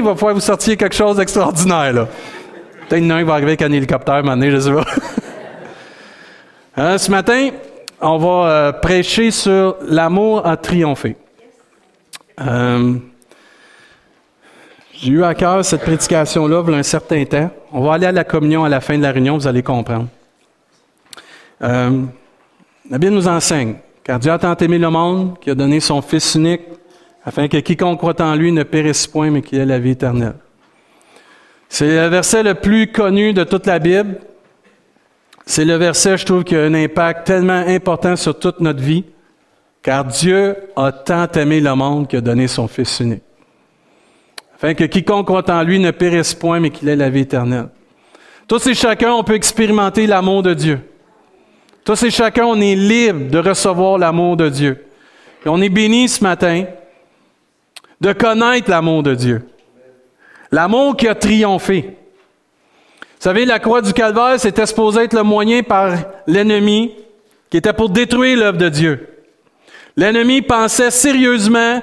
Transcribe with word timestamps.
il 0.00 0.04
va 0.04 0.14
falloir 0.14 0.34
vous 0.34 0.40
sortir 0.40 0.76
quelque 0.76 0.94
chose 0.94 1.16
d'extraordinaire, 1.16 1.92
là. 1.92 2.08
Peut-être 2.88 3.04
un 3.04 3.24
va 3.24 3.34
arriver 3.34 3.52
avec 3.52 3.62
un 3.62 3.72
hélicoptère, 3.72 4.22
donné, 4.24 4.50
je 4.50 4.58
sais 4.58 4.72
pas. 4.72 4.84
Hein, 6.76 6.98
ce 6.98 7.10
matin, 7.10 7.50
on 8.00 8.16
va 8.16 8.48
euh, 8.48 8.72
prêcher 8.72 9.30
sur 9.32 9.76
l'amour 9.82 10.46
a 10.46 10.56
triomphé. 10.56 11.16
Euh, 12.40 12.94
j'ai 14.94 15.10
eu 15.10 15.24
à 15.24 15.34
cœur 15.34 15.64
cette 15.64 15.82
prédication-là 15.82 16.62
il 16.66 16.72
y 16.72 16.74
a 16.74 16.78
un 16.78 16.82
certain 16.82 17.24
temps. 17.24 17.50
On 17.72 17.82
va 17.82 17.94
aller 17.94 18.06
à 18.06 18.12
la 18.12 18.24
communion 18.24 18.64
à 18.64 18.68
la 18.68 18.80
fin 18.80 18.96
de 18.96 19.02
la 19.02 19.10
réunion, 19.10 19.36
vous 19.36 19.46
allez 19.46 19.62
comprendre. 19.62 20.06
Euh, 21.62 22.02
la 22.88 22.98
Bible 22.98 23.14
nous 23.14 23.28
enseigne, 23.28 23.74
car 24.04 24.18
Dieu 24.18 24.32
a 24.32 24.38
tant 24.38 24.56
aimé 24.56 24.78
le 24.78 24.88
monde 24.88 25.38
qu'il 25.40 25.52
a 25.52 25.54
donné 25.54 25.80
son 25.80 26.00
Fils 26.00 26.36
unique, 26.36 26.62
afin 27.24 27.48
que 27.48 27.58
quiconque 27.58 27.98
croit 27.98 28.20
en 28.20 28.34
lui 28.34 28.52
ne 28.52 28.62
périsse 28.62 29.06
point, 29.06 29.30
mais 29.30 29.42
qu'il 29.42 29.58
ait 29.58 29.66
la 29.66 29.78
vie 29.78 29.90
éternelle. 29.90 30.36
C'est 31.68 31.86
le 31.86 32.08
verset 32.08 32.42
le 32.42 32.54
plus 32.54 32.90
connu 32.90 33.32
de 33.32 33.44
toute 33.44 33.66
la 33.66 33.78
Bible. 33.78 34.18
C'est 35.46 35.64
le 35.64 35.76
verset, 35.76 36.18
je 36.18 36.26
trouve, 36.26 36.44
qui 36.44 36.56
a 36.56 36.62
un 36.62 36.74
impact 36.74 37.26
tellement 37.26 37.64
important 37.66 38.16
sur 38.16 38.38
toute 38.38 38.60
notre 38.60 38.82
vie, 38.82 39.04
car 39.82 40.04
Dieu 40.04 40.56
a 40.76 40.92
tant 40.92 41.28
aimé 41.32 41.60
le 41.60 41.74
monde 41.74 42.08
qu'il 42.08 42.18
a 42.18 42.22
donné 42.22 42.48
son 42.48 42.68
Fils 42.68 43.00
unique. 43.00 43.22
Afin 44.56 44.74
que 44.74 44.84
quiconque 44.84 45.26
croit 45.26 45.48
en 45.50 45.62
lui 45.62 45.78
ne 45.78 45.90
périsse 45.90 46.34
point, 46.34 46.60
mais 46.60 46.70
qu'il 46.70 46.88
ait 46.88 46.96
la 46.96 47.08
vie 47.08 47.20
éternelle. 47.20 47.68
Tous 48.46 48.66
et 48.66 48.74
chacun, 48.74 49.12
on 49.12 49.22
peut 49.22 49.34
expérimenter 49.34 50.06
l'amour 50.06 50.42
de 50.42 50.54
Dieu. 50.54 50.80
Tous 51.84 52.02
et 52.02 52.10
chacun, 52.10 52.44
on 52.44 52.60
est 52.60 52.74
libre 52.74 53.30
de 53.30 53.38
recevoir 53.38 53.96
l'amour 53.96 54.36
de 54.36 54.48
Dieu. 54.48 54.86
Et 55.46 55.48
on 55.48 55.62
est 55.62 55.68
béni 55.68 56.08
ce 56.08 56.22
matin 56.22 56.64
de 58.00 58.12
connaître 58.12 58.70
l'amour 58.70 59.02
de 59.02 59.14
Dieu. 59.14 59.42
L'amour 60.50 60.96
qui 60.96 61.06
a 61.06 61.14
triomphé. 61.14 61.82
Vous 61.82 63.24
savez, 63.24 63.44
la 63.44 63.58
croix 63.58 63.82
du 63.82 63.92
calvaire, 63.92 64.40
c'était 64.40 64.66
supposé 64.66 65.02
être 65.02 65.14
le 65.14 65.22
moyen 65.22 65.62
par 65.62 65.92
l'ennemi 66.26 66.94
qui 67.50 67.58
était 67.58 67.72
pour 67.72 67.90
détruire 67.90 68.38
l'œuvre 68.38 68.58
de 68.58 68.68
Dieu. 68.68 69.08
L'ennemi 69.96 70.40
pensait 70.40 70.90
sérieusement 70.90 71.82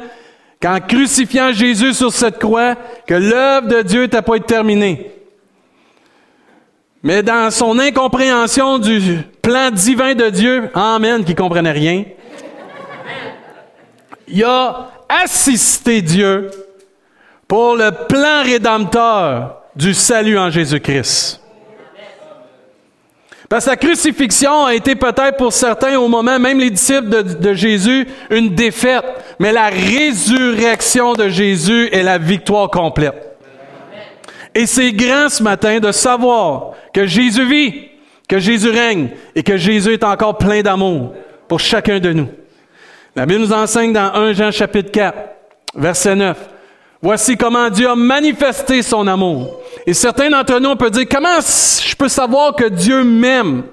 qu'en 0.61 0.80
crucifiant 0.80 1.52
Jésus 1.52 1.94
sur 1.94 2.11
cette 2.11 2.39
croix, 2.39 2.75
que 3.06 3.13
l'œuvre 3.13 3.67
de 3.67 3.81
Dieu 3.84 4.02
n'était 4.03 4.22
pas 4.22 4.39
terminée. 4.39 5.11
Mais 7.03 7.22
dans 7.22 7.52
son 7.52 7.78
incompréhension 7.78 8.80
du 8.80 9.19
plan 9.41 9.69
divin 9.69 10.16
de 10.16 10.30
Dieu, 10.30 10.69
Amen, 10.73 11.23
qui 11.23 11.36
comprenait 11.36 11.72
rien, 11.72 12.06
il 14.28 14.44
a 14.44 14.89
assisté 15.09 16.02
Dieu 16.02 16.50
pour 17.47 17.75
le 17.75 17.91
plan 17.91 18.44
rédempteur 18.44 19.61
du 19.75 19.94
salut 19.94 20.38
en 20.38 20.50
Jésus-Christ. 20.50 21.41
Parce 23.50 23.63
que 23.63 23.69
la 23.69 23.78
crucifixion 23.78 24.66
a 24.66 24.75
été 24.75 24.95
peut-être 24.95 25.38
pour 25.38 25.53
certains 25.53 25.97
au 25.97 26.09
moment, 26.09 26.38
même 26.38 26.59
les 26.59 26.69
disciples 26.69 27.08
de, 27.08 27.22
de, 27.22 27.53
Jésus, 27.53 28.05
une 28.30 28.53
défaite. 28.53 29.05
Mais 29.39 29.53
la 29.53 29.69
résurrection 29.69 31.13
de 31.13 31.30
Jésus 31.30 31.88
est 31.94 32.03
la 32.03 32.17
victoire 32.17 32.69
complète. 32.69 33.38
Et 34.53 34.66
c'est 34.66 34.91
grand 34.91 35.30
ce 35.30 35.44
matin 35.44 35.80
de 35.80 35.91
savoir 35.91 36.72
que 36.94 37.05
Jésus 37.05 37.45
vit, 37.45 37.89
que 38.28 38.39
Jésus 38.39 38.69
règne 38.69 39.09
et 39.35 39.44
que 39.44 39.55
Jésus 39.55 39.94
est 39.94 40.03
encore 40.03 40.38
plein 40.38 40.61
d'amour 40.61 41.13
pour 41.47 41.59
chacun 41.59 42.00
de 42.00 42.11
nous. 42.11 42.28
La 43.17 43.25
Bible 43.25 43.41
nous 43.41 43.51
enseigne 43.53 43.91
dans 43.93 44.13
1 44.13 44.33
Jean 44.33 44.51
chapitre 44.51 44.91
4, 44.91 45.17
verset 45.73 46.15
9. 46.15 46.37
Voici 47.01 47.35
comment 47.35 47.67
Dieu 47.71 47.89
a 47.89 47.95
manifesté 47.95 48.83
son 48.83 49.07
amour. 49.07 49.59
Et 49.87 49.95
certains 49.95 50.29
d'entre 50.29 50.59
nous, 50.59 50.69
on 50.69 50.75
peut 50.75 50.91
dire, 50.91 51.07
comment 51.09 51.39
je 51.39 51.95
peux 51.95 52.09
savoir 52.09 52.55
que 52.55 52.65
Dieu 52.65 53.03
m'aime? 53.03 53.63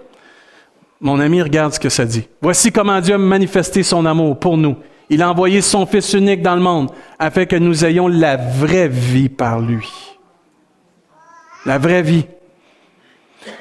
Mon 0.98 1.20
ami, 1.20 1.42
regarde 1.42 1.74
ce 1.74 1.78
que 1.78 1.90
ça 1.90 2.06
dit. 2.06 2.26
Voici 2.40 2.72
comment 2.72 2.98
Dieu 3.02 3.16
a 3.16 3.18
manifesté 3.18 3.82
son 3.82 4.06
amour 4.06 4.38
pour 4.40 4.56
nous. 4.56 4.76
Il 5.10 5.20
a 5.20 5.28
envoyé 5.28 5.60
son 5.60 5.84
Fils 5.84 6.14
unique 6.14 6.40
dans 6.40 6.54
le 6.54 6.62
monde 6.62 6.90
afin 7.18 7.44
que 7.44 7.56
nous 7.56 7.84
ayons 7.84 8.08
la 8.08 8.38
vraie 8.38 8.88
vie 8.88 9.28
par 9.28 9.60
lui. 9.60 9.92
La 11.66 11.76
vraie 11.76 12.00
vie. 12.00 12.24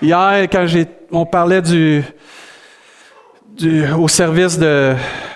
Hier, 0.02 0.48
quand 0.50 0.66
on 1.12 1.26
parlait 1.26 1.62
du, 1.62 2.06
du, 3.58 3.86
au 3.92 4.08
service 4.08 4.58
de, 4.58 4.96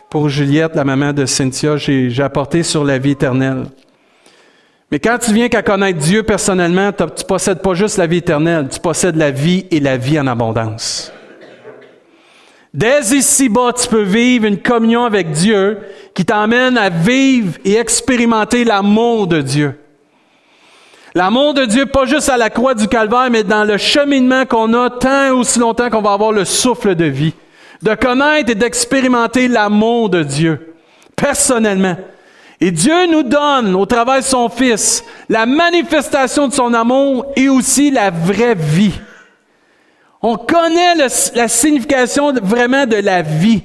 pour 0.09 0.29
Juliette, 0.29 0.75
la 0.75 0.83
maman 0.83 1.13
de 1.13 1.25
Cynthia, 1.25 1.77
j'ai 1.77 2.23
apporté 2.23 2.63
sur 2.63 2.83
la 2.83 2.97
vie 2.97 3.11
éternelle. 3.11 3.65
Mais 4.89 4.99
quand 4.99 5.17
tu 5.17 5.33
viens 5.33 5.49
qu'à 5.49 5.61
connaître 5.61 5.99
Dieu 5.99 6.23
personnellement, 6.23 6.91
tu 6.93 7.25
possèdes 7.25 7.61
pas 7.61 7.73
juste 7.73 7.97
la 7.97 8.07
vie 8.07 8.17
éternelle, 8.17 8.69
tu 8.69 8.79
possèdes 8.79 9.17
la 9.17 9.31
vie 9.31 9.65
et 9.69 9.81
la 9.81 9.97
vie 9.97 10.17
en 10.17 10.27
abondance. 10.27 11.11
Dès 12.73 13.01
ici-bas, 13.01 13.73
tu 13.73 13.87
peux 13.87 14.03
vivre 14.03 14.45
une 14.45 14.61
communion 14.61 15.03
avec 15.03 15.31
Dieu 15.31 15.79
qui 16.13 16.23
t'emmène 16.23 16.77
à 16.77 16.89
vivre 16.89 17.53
et 17.65 17.75
expérimenter 17.75 18.63
l'amour 18.63 19.27
de 19.27 19.41
Dieu. 19.41 19.77
L'amour 21.15 21.53
de 21.53 21.65
Dieu, 21.65 21.85
pas 21.87 22.05
juste 22.05 22.29
à 22.29 22.37
la 22.37 22.49
croix 22.49 22.75
du 22.75 22.87
calvaire, 22.87 23.29
mais 23.31 23.43
dans 23.43 23.63
le 23.63 23.77
cheminement 23.77 24.45
qu'on 24.45 24.73
a 24.73 24.89
tant 24.89 25.31
aussi 25.31 25.57
longtemps 25.59 25.89
qu'on 25.89 26.01
va 26.01 26.13
avoir 26.13 26.31
le 26.31 26.45
souffle 26.45 26.95
de 26.95 27.05
vie. 27.05 27.33
De 27.81 27.93
connaître 27.95 28.51
et 28.51 28.55
d'expérimenter 28.55 29.47
l'amour 29.47 30.09
de 30.09 30.23
Dieu, 30.23 30.75
personnellement. 31.15 31.95
Et 32.59 32.71
Dieu 32.71 33.05
nous 33.07 33.23
donne, 33.23 33.75
au 33.75 33.85
travers 33.85 34.17
de 34.17 34.23
son 34.23 34.49
Fils, 34.49 35.03
la 35.29 35.45
manifestation 35.45 36.47
de 36.47 36.53
son 36.53 36.73
amour 36.73 37.31
et 37.35 37.49
aussi 37.49 37.91
la 37.91 38.09
vraie 38.09 38.55
vie. 38.55 38.99
On 40.21 40.37
connaît 40.37 40.95
la 40.95 41.47
signification 41.47 42.33
vraiment 42.33 42.87
de 42.87 42.95
la 42.95 43.21
vie. 43.21 43.61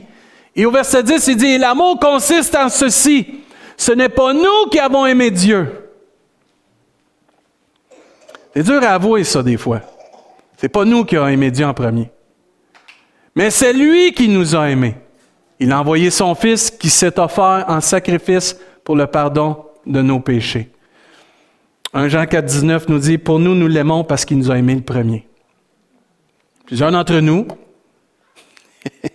Et 0.55 0.67
au 0.67 0.71
verset 0.71 1.03
10, 1.03 1.27
il 1.29 1.37
dit, 1.37 1.57
l'amour 1.57 1.99
consiste 1.99 2.55
en 2.55 2.69
ceci. 2.69 3.41
Ce 3.79 3.93
n'est 3.93 4.11
pas 4.11 4.35
nous 4.35 4.69
qui 4.71 4.79
avons 4.79 5.07
aimé 5.07 5.31
Dieu. 5.31 5.67
C'est 8.55 8.63
dur 8.63 8.83
à 8.83 8.95
avouer 8.95 9.25
ça 9.25 9.43
des 9.43 9.57
fois. 9.57 9.81
C'est 10.59 10.69
pas 10.69 10.85
nous 10.85 11.07
qui 11.07 11.17
avons 11.17 11.29
aimé 11.29 11.51
Dieu 11.51 11.65
en 11.65 11.73
premier. 11.73 12.12
Mais 13.35 13.51
c'est 13.51 13.73
lui 13.73 14.13
qui 14.13 14.29
nous 14.29 14.55
a 14.55 14.71
aimés. 14.71 14.97
Il 15.59 15.73
a 15.73 15.81
envoyé 15.81 16.11
son 16.11 16.35
Fils 16.35 16.71
qui 16.71 16.91
s'est 16.91 17.19
offert 17.19 17.65
en 17.69 17.81
sacrifice 17.81 18.59
pour 18.85 18.97
le 18.97 19.07
pardon 19.07 19.65
de 19.87 20.03
nos 20.03 20.21
péchés. 20.21 20.71
1 21.95 22.09
Jean 22.09 22.27
4, 22.27 22.45
19 22.45 22.89
nous 22.89 22.99
dit, 22.99 23.19
pour 23.19 23.39
nous, 23.39 23.55
nous 23.55 23.69
l'aimons 23.69 24.03
parce 24.05 24.25
qu'il 24.25 24.39
nous 24.39 24.51
a 24.51 24.59
aimés 24.59 24.75
le 24.75 24.83
premier. 24.83 25.27
Plusieurs 26.67 26.91
d'entre 26.91 27.21
nous, 27.21 27.47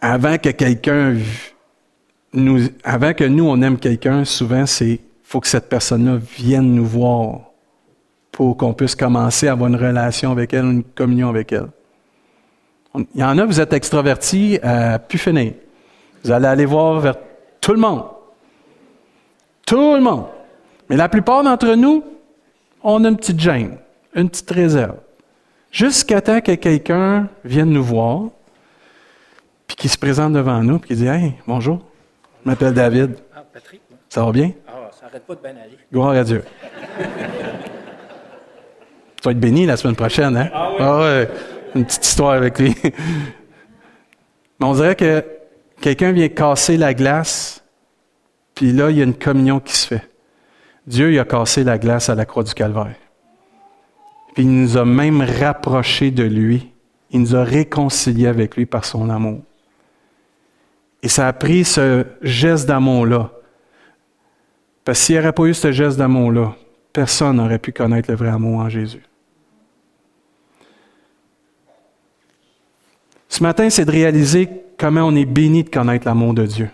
avant 0.00 0.38
que 0.38 0.50
quelqu'un 0.50 1.16
nous, 2.32 2.68
avant 2.84 3.14
que 3.14 3.24
nous, 3.24 3.48
on 3.48 3.60
aime 3.62 3.78
quelqu'un, 3.78 4.24
souvent, 4.24 4.66
c'est, 4.66 5.00
faut 5.22 5.40
que 5.40 5.48
cette 5.48 5.68
personne-là 5.68 6.18
vienne 6.36 6.74
nous 6.74 6.86
voir 6.86 7.40
pour 8.32 8.56
qu'on 8.56 8.74
puisse 8.74 8.94
commencer 8.94 9.48
à 9.48 9.52
avoir 9.52 9.68
une 9.68 9.76
relation 9.76 10.30
avec 10.32 10.52
elle, 10.52 10.64
une 10.64 10.84
communion 10.84 11.28
avec 11.28 11.52
elle. 11.52 11.68
Il 12.94 13.20
y 13.20 13.24
en 13.24 13.38
a, 13.38 13.44
vous 13.44 13.60
êtes 13.60 13.72
extravertis 13.72 14.58
à 14.62 14.98
pu 14.98 15.18
finir. 15.18 15.52
Vous 16.24 16.30
allez 16.32 16.46
aller 16.46 16.64
voir 16.64 17.00
vers 17.00 17.14
tout 17.60 17.72
le 17.72 17.78
monde. 17.78 18.04
Tout 19.66 19.94
le 19.94 20.00
monde. 20.00 20.24
Mais 20.88 20.96
la 20.96 21.08
plupart 21.08 21.42
d'entre 21.44 21.74
nous, 21.74 22.02
on 22.82 23.04
a 23.04 23.08
une 23.08 23.16
petite 23.16 23.38
gêne, 23.40 23.76
une 24.14 24.30
petite 24.30 24.50
réserve. 24.50 24.96
Jusqu'à 25.70 26.20
temps 26.22 26.40
que 26.40 26.52
quelqu'un 26.54 27.28
vienne 27.44 27.70
nous 27.70 27.84
voir, 27.84 28.22
puis 29.66 29.76
qu'il 29.76 29.90
se 29.90 29.98
présente 29.98 30.32
devant 30.32 30.62
nous, 30.62 30.78
puis 30.78 30.88
qu'il 30.88 30.96
dit 30.96 31.06
Hey, 31.06 31.34
bonjour, 31.46 31.80
je 32.42 32.50
m'appelle 32.50 32.72
David. 32.72 33.16
Ah, 33.36 33.44
Patrick. 33.52 33.82
Ça 34.08 34.24
va 34.24 34.32
bien? 34.32 34.52
Ah, 34.66 34.90
ça 34.98 35.06
n'arrête 35.06 35.26
pas 35.26 35.34
de 35.34 35.40
bien 35.40 35.50
aller. 35.50 35.78
Gloire 35.92 36.12
à 36.12 36.24
Dieu. 36.24 36.42
tu 39.16 39.22
vas 39.24 39.30
être 39.32 39.40
béni 39.40 39.66
la 39.66 39.76
semaine 39.76 39.96
prochaine, 39.96 40.34
hein? 40.34 40.48
Ah, 40.54 40.70
oui. 40.70 40.76
ah 40.80 40.98
ouais. 41.00 41.28
Une 41.74 41.84
petite 41.84 42.04
histoire 42.04 42.32
avec 42.32 42.58
lui. 42.58 42.74
Mais 44.60 44.66
on 44.66 44.74
dirait 44.74 44.96
que 44.96 45.24
quelqu'un 45.80 46.12
vient 46.12 46.28
casser 46.28 46.76
la 46.76 46.94
glace, 46.94 47.62
puis 48.54 48.72
là, 48.72 48.90
il 48.90 48.96
y 48.96 49.00
a 49.00 49.04
une 49.04 49.14
communion 49.14 49.60
qui 49.60 49.76
se 49.76 49.86
fait. 49.86 50.08
Dieu, 50.86 51.12
il 51.12 51.18
a 51.18 51.24
cassé 51.24 51.64
la 51.64 51.78
glace 51.78 52.08
à 52.08 52.14
la 52.14 52.24
croix 52.24 52.42
du 52.42 52.54
Calvaire. 52.54 52.96
Puis 54.34 54.44
il 54.44 54.50
nous 54.50 54.76
a 54.76 54.84
même 54.84 55.20
rapprochés 55.20 56.10
de 56.10 56.24
lui. 56.24 56.72
Il 57.10 57.20
nous 57.20 57.36
a 57.36 57.44
réconciliés 57.44 58.26
avec 58.26 58.56
lui 58.56 58.66
par 58.66 58.84
son 58.84 59.10
amour. 59.10 59.42
Et 61.02 61.08
ça 61.08 61.28
a 61.28 61.32
pris 61.32 61.64
ce 61.64 62.04
geste 62.22 62.66
d'amour-là. 62.66 63.30
Parce 64.84 64.98
que 64.98 65.04
s'il 65.04 65.14
n'y 65.16 65.20
aurait 65.20 65.32
pas 65.32 65.44
eu 65.44 65.54
ce 65.54 65.70
geste 65.70 65.98
d'amour-là, 65.98 66.56
personne 66.92 67.36
n'aurait 67.36 67.58
pu 67.58 67.72
connaître 67.72 68.10
le 68.10 68.16
vrai 68.16 68.30
amour 68.30 68.60
en 68.60 68.68
Jésus. 68.68 69.02
Ce 73.38 73.42
matin, 73.44 73.70
c'est 73.70 73.84
de 73.84 73.92
réaliser 73.92 74.48
comment 74.76 75.02
on 75.02 75.14
est 75.14 75.24
béni 75.24 75.62
de 75.62 75.70
connaître 75.70 76.08
l'amour 76.08 76.34
de 76.34 76.44
Dieu. 76.44 76.70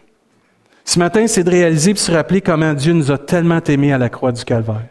Ce 0.82 0.98
matin, 0.98 1.26
c'est 1.26 1.44
de 1.44 1.50
réaliser 1.50 1.90
et 1.90 1.92
de 1.92 1.98
se 1.98 2.10
rappeler 2.10 2.40
comment 2.40 2.72
Dieu 2.72 2.94
nous 2.94 3.12
a 3.12 3.18
tellement 3.18 3.60
aimés 3.64 3.92
à 3.92 3.98
la 3.98 4.08
croix 4.08 4.32
du 4.32 4.42
Calvaire. 4.46 4.86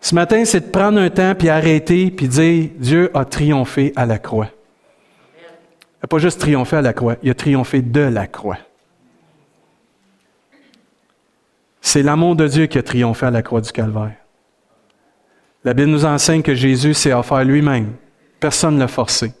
Ce 0.00 0.14
matin, 0.14 0.44
c'est 0.44 0.60
de 0.60 0.70
prendre 0.70 1.00
un 1.00 1.10
temps 1.10 1.34
puis 1.34 1.48
arrêter 1.48 2.12
puis 2.12 2.28
dire 2.28 2.68
Dieu 2.76 3.10
a 3.14 3.24
triomphé 3.24 3.92
à 3.96 4.06
la 4.06 4.20
croix. 4.20 4.46
Il 5.34 6.04
n'a 6.04 6.06
pas 6.08 6.18
juste 6.18 6.38
triomphé 6.38 6.76
à 6.76 6.82
la 6.82 6.92
croix, 6.92 7.16
il 7.20 7.30
a 7.30 7.34
triomphé 7.34 7.82
de 7.82 8.02
la 8.02 8.28
croix. 8.28 8.58
C'est 11.80 12.04
l'amour 12.04 12.36
de 12.36 12.46
Dieu 12.46 12.66
qui 12.66 12.78
a 12.78 12.84
triomphé 12.84 13.26
à 13.26 13.32
la 13.32 13.42
croix 13.42 13.60
du 13.60 13.72
Calvaire. 13.72 14.14
La 15.64 15.74
Bible 15.74 15.90
nous 15.90 16.04
enseigne 16.04 16.42
que 16.42 16.54
Jésus 16.54 16.94
s'est 16.94 17.12
offert 17.12 17.42
lui-même. 17.42 17.94
Personne 18.38 18.76
ne 18.76 18.78
l'a 18.78 18.86
forcé. 18.86 19.32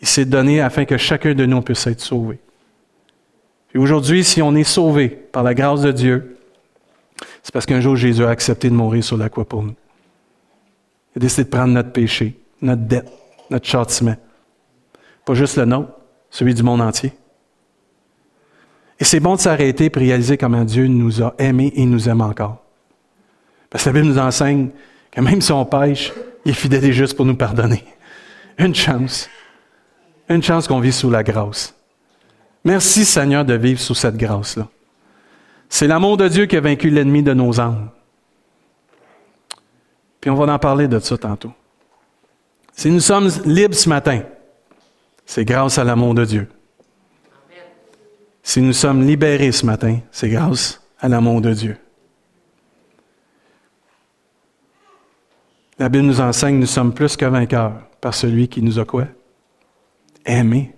Il 0.00 0.06
s'est 0.06 0.24
donné 0.24 0.60
afin 0.60 0.84
que 0.84 0.96
chacun 0.96 1.34
de 1.34 1.44
nous 1.44 1.60
puisse 1.60 1.86
être 1.86 2.00
sauvé. 2.00 2.38
Et 3.74 3.78
aujourd'hui, 3.78 4.24
si 4.24 4.42
on 4.42 4.54
est 4.54 4.64
sauvé 4.64 5.08
par 5.08 5.42
la 5.42 5.54
grâce 5.54 5.82
de 5.82 5.92
Dieu, 5.92 6.38
c'est 7.42 7.52
parce 7.52 7.66
qu'un 7.66 7.80
jour 7.80 7.96
Jésus 7.96 8.24
a 8.24 8.30
accepté 8.30 8.68
de 8.68 8.74
mourir 8.74 9.04
sur 9.04 9.16
la 9.16 9.28
croix 9.28 9.44
pour 9.44 9.62
nous. 9.62 9.74
Il 11.14 11.18
a 11.18 11.20
décidé 11.20 11.44
de 11.44 11.50
prendre 11.50 11.72
notre 11.72 11.92
péché, 11.92 12.38
notre 12.62 12.82
dette, 12.82 13.10
notre 13.50 13.66
châtiment. 13.66 14.16
Pas 15.24 15.34
juste 15.34 15.56
le 15.56 15.64
nôtre, 15.64 15.92
celui 16.30 16.54
du 16.54 16.62
monde 16.62 16.80
entier. 16.80 17.12
Et 18.98 19.04
c'est 19.04 19.20
bon 19.20 19.34
de 19.34 19.40
s'arrêter 19.40 19.90
et 19.94 19.98
réaliser 19.98 20.36
comment 20.36 20.64
Dieu 20.64 20.86
nous 20.86 21.22
a 21.22 21.34
aimés 21.38 21.72
et 21.74 21.86
nous 21.86 22.08
aime 22.08 22.20
encore. 22.20 22.62
Parce 23.70 23.84
que 23.84 23.90
la 23.90 23.94
Bible 23.94 24.06
nous 24.06 24.18
enseigne 24.18 24.70
que 25.10 25.20
même 25.20 25.40
si 25.40 25.52
on 25.52 25.64
pêche, 25.64 26.12
il 26.44 26.50
est 26.50 26.54
fidèle 26.54 26.84
et 26.84 26.92
juste 26.92 27.16
pour 27.16 27.24
nous 27.24 27.36
pardonner. 27.36 27.84
Une 28.58 28.74
chance. 28.74 29.28
Une 30.30 30.44
chance 30.44 30.68
qu'on 30.68 30.78
vit 30.78 30.92
sous 30.92 31.10
la 31.10 31.24
grâce. 31.24 31.74
Merci 32.64 33.04
Seigneur 33.04 33.44
de 33.44 33.54
vivre 33.54 33.80
sous 33.80 33.96
cette 33.96 34.16
grâce-là. 34.16 34.68
C'est 35.68 35.88
l'amour 35.88 36.16
de 36.16 36.28
Dieu 36.28 36.46
qui 36.46 36.56
a 36.56 36.60
vaincu 36.60 36.88
l'ennemi 36.88 37.24
de 37.24 37.34
nos 37.34 37.58
âmes. 37.58 37.90
Puis 40.20 40.30
on 40.30 40.36
va 40.36 40.52
en 40.52 40.58
parler 40.58 40.86
de 40.86 41.00
ça 41.00 41.18
tantôt. 41.18 41.52
Si 42.72 42.90
nous 42.90 43.00
sommes 43.00 43.28
libres 43.44 43.74
ce 43.74 43.88
matin, 43.88 44.22
c'est 45.26 45.44
grâce 45.44 45.78
à 45.78 45.84
l'amour 45.84 46.14
de 46.14 46.24
Dieu. 46.24 46.48
Si 48.44 48.60
nous 48.60 48.72
sommes 48.72 49.02
libérés 49.02 49.50
ce 49.50 49.66
matin, 49.66 49.98
c'est 50.12 50.28
grâce 50.28 50.80
à 51.00 51.08
l'amour 51.08 51.40
de 51.40 51.52
Dieu. 51.52 51.76
La 55.76 55.88
Bible 55.88 56.04
nous 56.04 56.20
enseigne 56.20 56.60
nous 56.60 56.66
sommes 56.66 56.94
plus 56.94 57.16
que 57.16 57.24
vainqueurs 57.24 57.72
par 58.00 58.14
celui 58.14 58.46
qui 58.46 58.62
nous 58.62 58.78
a 58.78 58.84
quoi? 58.84 59.06
Aimés. 60.24 60.74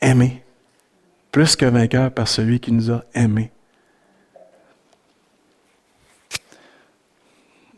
Aimés. 0.00 0.42
Plus 1.32 1.56
que 1.56 1.66
vainqueurs 1.66 2.10
par 2.10 2.28
celui 2.28 2.60
qui 2.60 2.72
nous 2.72 2.90
a 2.90 3.04
aimés. 3.14 3.50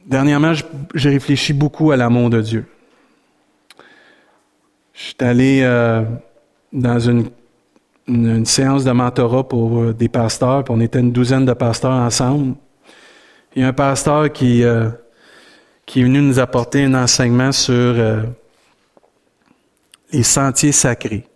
Dernièrement, 0.06 0.52
j'ai 0.94 1.10
réfléchi 1.10 1.52
beaucoup 1.52 1.90
à 1.90 1.96
l'amour 1.96 2.30
de 2.30 2.40
Dieu. 2.40 2.66
Je 4.94 5.02
suis 5.02 5.16
allé 5.20 5.60
euh, 5.62 6.02
dans 6.72 6.98
une, 6.98 7.26
séance 8.46 8.84
de 8.84 8.90
mentorat 8.90 9.46
pour 9.46 9.81
euh, 9.81 9.92
des 9.92 10.08
pasteurs, 10.08 10.64
puis 10.64 10.74
on 10.74 10.81
était 10.81 11.00
une 11.00 11.12
douzaine 11.12 11.44
de 11.44 11.52
pasteurs 11.52 11.92
ensemble. 11.92 12.54
Il 13.54 13.62
y 13.62 13.64
a 13.66 13.69
un 13.69 13.72
pasteur 13.74 14.32
qui, 14.32 14.64
euh, 14.64 14.88
est 15.94 16.02
venu 16.02 16.22
nous 16.22 16.38
apporter 16.38 16.84
un 16.84 16.94
enseignement 16.94 17.52
sur 17.52 17.94
les 20.12 20.22
sentiers 20.22 20.72
sacrés. 20.72 21.26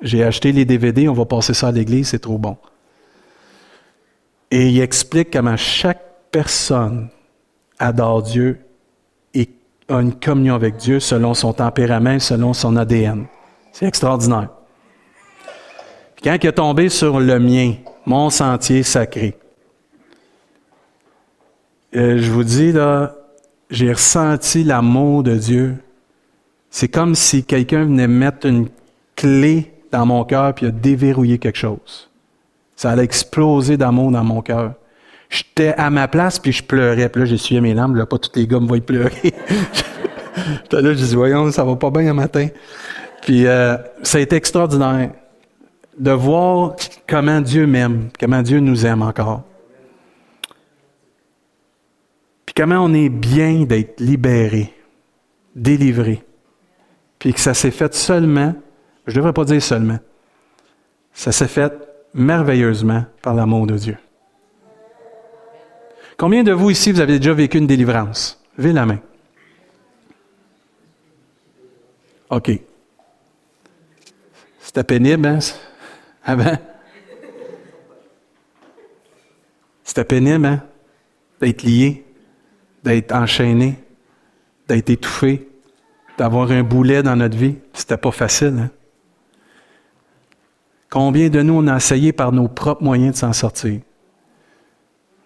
J'ai 0.00 0.24
acheté 0.24 0.52
les 0.52 0.64
DVD, 0.64 1.08
on 1.08 1.12
va 1.12 1.24
passer 1.24 1.54
ça 1.54 1.68
à 1.68 1.72
l'église, 1.72 2.08
c'est 2.08 2.18
trop 2.18 2.38
bon. 2.38 2.56
Et 4.50 4.68
il 4.68 4.80
explique 4.80 5.32
comment 5.32 5.56
chaque 5.56 6.02
personne 6.30 7.08
adore 7.78 8.22
Dieu 8.22 8.58
et 9.34 9.48
a 9.88 9.94
une 9.94 10.14
communion 10.14 10.54
avec 10.54 10.76
Dieu 10.76 11.00
selon 11.00 11.34
son 11.34 11.52
tempérament, 11.52 12.18
selon 12.18 12.52
son 12.52 12.76
ADN. 12.76 13.26
C'est 13.72 13.86
extraordinaire. 13.86 14.50
quand 16.22 16.36
il 16.40 16.46
est 16.46 16.52
tombé 16.52 16.88
sur 16.88 17.18
le 17.18 17.38
mien, 17.38 17.74
mon 18.04 18.30
sentier 18.30 18.82
sacré, 18.82 19.38
euh, 21.94 22.18
je 22.18 22.30
vous 22.30 22.44
dis, 22.44 22.72
là, 22.72 23.14
j'ai 23.70 23.92
ressenti 23.92 24.64
l'amour 24.64 25.22
de 25.22 25.36
Dieu. 25.36 25.76
C'est 26.72 26.88
comme 26.88 27.14
si 27.14 27.44
quelqu'un 27.44 27.84
venait 27.84 28.08
mettre 28.08 28.46
une 28.46 28.68
clé 29.14 29.70
dans 29.92 30.06
mon 30.06 30.24
cœur 30.24 30.54
puis 30.54 30.66
a 30.66 30.70
déverrouillé 30.70 31.36
quelque 31.38 31.58
chose. 31.58 32.10
Ça 32.76 32.90
allait 32.90 33.04
exploser 33.04 33.76
d'amour 33.76 34.10
dans 34.10 34.24
mon 34.24 34.40
cœur. 34.40 34.72
J'étais 35.28 35.74
à 35.74 35.90
ma 35.90 36.08
place 36.08 36.38
puis 36.38 36.50
je 36.50 36.62
pleurais. 36.62 37.10
Puis 37.10 37.20
là, 37.20 37.26
j'essuyais 37.26 37.60
mes 37.60 37.74
larmes. 37.74 37.94
Là, 37.94 38.06
pas 38.06 38.16
tous 38.16 38.32
les 38.34 38.46
gars 38.46 38.58
me 38.58 38.66
voient 38.66 38.80
pleurer. 38.80 39.12
Là, 40.72 40.94
je 40.94 41.04
dis, 41.04 41.14
voyons, 41.14 41.52
ça 41.52 41.62
va 41.62 41.76
pas 41.76 41.90
bien 41.90 42.10
un 42.10 42.14
matin. 42.14 42.48
Puis 43.20 43.46
euh, 43.46 43.76
ça 44.02 44.16
a 44.16 44.20
été 44.22 44.34
extraordinaire 44.34 45.10
de 45.98 46.10
voir 46.10 46.76
comment 47.06 47.42
Dieu 47.42 47.66
m'aime, 47.66 48.08
comment 48.18 48.40
Dieu 48.40 48.60
nous 48.60 48.86
aime 48.86 49.02
encore. 49.02 49.42
Puis 52.46 52.54
comment 52.56 52.78
on 52.82 52.94
est 52.94 53.10
bien 53.10 53.64
d'être 53.64 54.00
libéré, 54.00 54.72
délivré. 55.54 56.24
Puis 57.22 57.32
que 57.32 57.38
ça 57.38 57.54
s'est 57.54 57.70
fait 57.70 57.94
seulement, 57.94 58.52
je 59.06 59.12
ne 59.12 59.16
devrais 59.18 59.32
pas 59.32 59.44
dire 59.44 59.62
seulement, 59.62 60.00
ça 61.12 61.30
s'est 61.30 61.46
fait 61.46 61.72
merveilleusement 62.14 63.04
par 63.22 63.34
l'amour 63.34 63.68
de 63.68 63.76
Dieu. 63.76 63.96
Combien 66.16 66.42
de 66.42 66.50
vous 66.50 66.70
ici, 66.70 66.90
vous 66.90 66.98
avez 66.98 67.20
déjà 67.20 67.32
vécu 67.32 67.58
une 67.58 67.68
délivrance? 67.68 68.42
Levez 68.58 68.72
la 68.72 68.86
main. 68.86 68.98
OK. 72.30 72.50
C'était 74.58 74.82
pénible, 74.82 75.24
hein? 75.24 75.38
Avant? 76.24 76.58
C'était 79.84 80.04
pénible, 80.04 80.44
hein? 80.44 80.60
D'être 81.40 81.62
lié 81.62 82.04
d'être 82.82 83.12
enchaîné, 83.14 83.76
d'être 84.66 84.90
étouffé, 84.90 85.51
d'avoir 86.18 86.50
un 86.50 86.62
boulet 86.62 87.02
dans 87.02 87.16
notre 87.16 87.36
vie. 87.36 87.56
C'était 87.72 87.96
pas 87.96 88.10
facile. 88.10 88.58
Hein? 88.58 88.70
Combien 90.90 91.28
de 91.28 91.42
nous 91.42 91.54
on 91.54 91.66
a 91.68 91.76
essayé 91.76 92.12
par 92.12 92.32
nos 92.32 92.48
propres 92.48 92.82
moyens 92.82 93.14
de 93.14 93.18
s'en 93.18 93.32
sortir? 93.32 93.80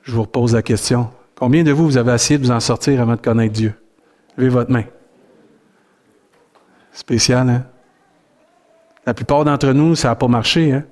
Je 0.03 0.13
vous 0.13 0.23
repose 0.23 0.55
la 0.55 0.63
question. 0.63 1.11
Combien 1.35 1.65
de 1.65 1.73
vous, 1.73 1.85
vous 1.85 1.97
avez 1.97 2.15
essayé 2.15 2.39
de 2.39 2.45
vous 2.45 2.53
en 2.53 2.61
sortir 2.61 3.01
avant 3.01 3.17
de 3.17 3.21
connaître 3.21 3.53
Dieu? 3.53 3.75
Levez 4.37 4.51
votre 4.51 4.71
main. 4.71 4.85
Spécial, 6.93 7.49
hein? 7.49 7.67
La 9.05 9.15
plupart 9.15 9.45
d'entre 9.45 9.73
nous, 9.73 9.95
ça 9.95 10.09
n'a 10.09 10.15
pas 10.15 10.29
marché, 10.29 10.73
hein? 10.73 10.85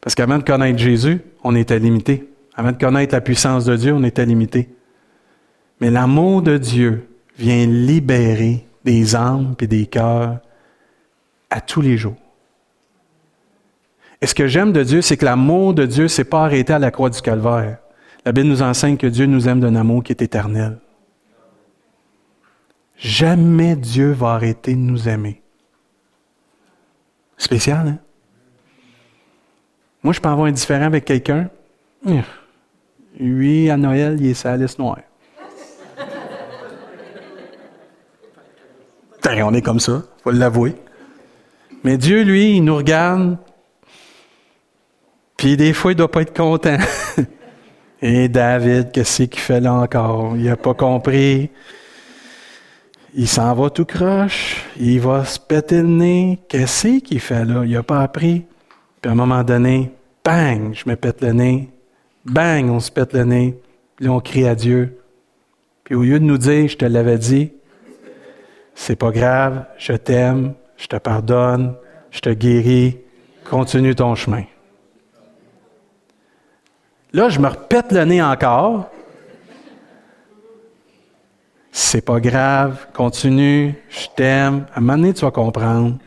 Parce 0.00 0.14
qu'avant 0.14 0.38
de 0.38 0.42
connaître 0.42 0.78
Jésus, 0.78 1.20
on 1.44 1.54
était 1.54 1.78
limité. 1.78 2.28
Avant 2.54 2.72
de 2.72 2.76
connaître 2.76 3.14
la 3.14 3.20
puissance 3.20 3.64
de 3.64 3.76
Dieu, 3.76 3.92
on 3.92 4.02
était 4.02 4.26
limité. 4.26 4.68
Mais 5.80 5.90
l'amour 5.90 6.42
de 6.42 6.58
Dieu 6.58 7.08
vient 7.38 7.66
libérer 7.66 8.66
des 8.84 9.14
âmes 9.14 9.54
et 9.60 9.66
des 9.66 9.86
cœurs 9.86 10.40
à 11.50 11.60
tous 11.60 11.80
les 11.80 11.96
jours. 11.96 12.16
Et 14.20 14.26
ce 14.26 14.34
que 14.34 14.46
j'aime 14.46 14.72
de 14.72 14.82
Dieu, 14.82 15.02
c'est 15.02 15.16
que 15.16 15.24
l'amour 15.24 15.74
de 15.74 15.84
Dieu 15.84 16.08
s'est 16.08 16.24
pas 16.24 16.44
arrêté 16.44 16.72
à 16.72 16.78
la 16.78 16.90
croix 16.90 17.10
du 17.10 17.20
calvaire. 17.20 17.78
La 18.24 18.32
Bible 18.32 18.48
nous 18.48 18.62
enseigne 18.62 18.96
que 18.96 19.08
Dieu 19.08 19.26
nous 19.26 19.48
aime 19.48 19.60
d'un 19.60 19.74
amour 19.74 20.04
qui 20.04 20.12
est 20.12 20.22
éternel. 20.22 20.78
Jamais 22.96 23.74
Dieu 23.74 24.12
va 24.12 24.34
arrêter 24.34 24.74
de 24.74 24.80
nous 24.80 25.08
aimer. 25.08 25.42
Spécial, 27.36 27.88
hein? 27.88 27.98
Moi, 30.04 30.12
je 30.12 30.20
peux 30.20 30.28
avoir 30.28 30.46
un 30.46 30.52
différent 30.52 30.84
avec 30.84 31.04
quelqu'un. 31.04 31.48
Lui, 33.18 33.70
à 33.70 33.76
Noël, 33.76 34.16
il 34.20 34.26
est 34.26 34.34
sa 34.34 34.56
liste 34.56 34.78
noire. 34.78 34.98
On 39.26 39.54
est 39.54 39.62
comme 39.62 39.80
ça, 39.80 40.02
faut 40.22 40.30
l'avouer. 40.30 40.74
Mais 41.84 41.96
Dieu, 41.96 42.22
lui, 42.22 42.56
il 42.56 42.64
nous 42.64 42.76
regarde, 42.76 43.36
puis 45.42 45.56
des 45.56 45.72
fois, 45.72 45.90
il 45.90 45.96
doit 45.96 46.08
pas 46.08 46.22
être 46.22 46.36
content. 46.36 46.78
Et 48.00 48.28
David, 48.28 48.92
qu'est-ce 48.92 49.24
qu'il 49.24 49.40
fait 49.40 49.58
là 49.58 49.74
encore? 49.74 50.36
Il 50.36 50.44
n'a 50.44 50.56
pas 50.56 50.72
compris. 50.72 51.50
Il 53.14 53.26
s'en 53.26 53.52
va 53.54 53.68
tout 53.68 53.84
croche. 53.84 54.64
Il 54.78 55.00
va 55.00 55.24
se 55.24 55.40
péter 55.40 55.78
le 55.78 55.88
nez. 55.88 56.38
Qu'est-ce 56.48 57.00
qu'il 57.00 57.18
fait 57.18 57.44
là? 57.44 57.64
Il 57.64 57.72
n'a 57.72 57.82
pas 57.82 58.02
appris. 58.02 58.44
Puis 59.00 59.08
à 59.08 59.12
un 59.12 59.16
moment 59.16 59.42
donné, 59.42 59.90
bang, 60.24 60.72
je 60.74 60.88
me 60.88 60.94
pète 60.94 61.22
le 61.22 61.32
nez. 61.32 61.70
Bang, 62.24 62.70
on 62.70 62.78
se 62.78 62.92
pète 62.92 63.12
le 63.12 63.24
nez. 63.24 63.58
Puis 63.96 64.08
on 64.08 64.20
crie 64.20 64.46
à 64.46 64.54
Dieu. 64.54 65.00
Puis 65.82 65.96
au 65.96 66.02
lieu 66.02 66.20
de 66.20 66.24
nous 66.24 66.38
dire, 66.38 66.68
je 66.68 66.76
te 66.76 66.84
l'avais 66.84 67.18
dit, 67.18 67.50
c'est 68.74 68.96
pas 68.96 69.10
grave, 69.10 69.64
je 69.78 69.92
t'aime, 69.92 70.54
je 70.76 70.86
te 70.86 70.96
pardonne, 70.96 71.74
je 72.10 72.20
te 72.20 72.30
guéris, 72.30 72.98
continue 73.48 73.94
ton 73.94 74.14
chemin. 74.14 74.44
Là, 77.12 77.28
je 77.28 77.38
me 77.38 77.48
repète 77.48 77.92
le 77.92 78.04
nez 78.04 78.22
encore. 78.22 78.90
C'est 81.70 82.04
pas 82.04 82.20
grave, 82.20 82.86
continue, 82.94 83.74
je 83.90 84.06
t'aime. 84.16 84.66
À 84.74 84.78
un 84.78 84.80
moment 84.80 84.96
donné, 84.96 85.14
tu 85.14 85.24
vas 85.24 85.30
comprendre. 85.30 85.98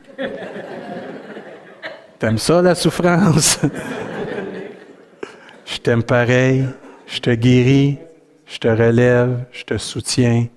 T'aimes 2.19 2.37
ça, 2.37 2.61
la 2.61 2.75
souffrance? 2.75 3.59
je 5.65 5.77
t'aime 5.77 6.03
pareil, 6.03 6.65
je 7.07 7.19
te 7.19 7.29
guéris, 7.31 7.97
je 8.45 8.57
te 8.57 8.67
relève, 8.67 9.45
je 9.51 9.63
te 9.63 9.77
soutiens, 9.77 10.47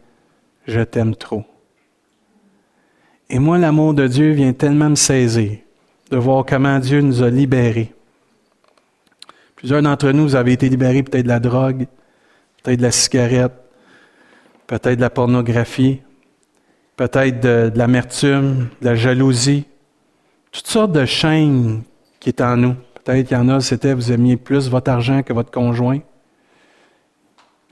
je 0.67 0.81
t'aime 0.81 1.15
trop. 1.15 1.45
Et 3.31 3.39
moi, 3.39 3.59
l'amour 3.59 3.95
de 3.95 4.07
Dieu 4.07 4.33
vient 4.33 4.53
tellement 4.53 4.91
me 4.91 4.95
saisir 4.95 5.59
de 6.11 6.17
voir 6.17 6.47
comment 6.47 6.79
Dieu 6.79 7.03
nous 7.03 7.23
a 7.23 7.29
libérés. 7.29 7.93
Plusieurs 9.57 9.83
d'entre 9.83 10.11
nous, 10.13 10.23
vous 10.23 10.37
avez 10.37 10.53
été 10.53 10.69
libérés 10.69 11.03
peut-être 11.03 11.25
de 11.25 11.29
la 11.29 11.41
drogue, 11.41 11.87
peut-être 12.63 12.79
de 12.79 12.85
la 12.85 12.91
cigarette, 12.91 13.53
peut-être 14.67 14.97
de 14.97 15.01
la 15.01 15.11
pornographie, 15.11 16.01
peut-être 16.97 17.41
de, 17.41 17.69
de 17.69 17.79
l'amertume, 17.79 18.69
de 18.81 18.87
la 18.87 18.95
jalousie, 18.95 19.67
toutes 20.53 20.67
sortes 20.67 20.93
de 20.93 21.05
chaînes 21.05 21.83
qui 22.21 22.31
est 22.31 22.41
en 22.41 22.57
nous. 22.57 22.75
Peut-être 23.05 23.29
qu'il 23.29 23.37
y 23.37 23.41
en 23.41 23.49
a, 23.49 23.61
c'était 23.61 23.93
vous 23.93 24.11
aimiez 24.11 24.37
plus 24.37 24.69
votre 24.69 24.91
argent 24.91 25.23
que 25.23 25.33
votre 25.33 25.51
conjoint. 25.51 26.01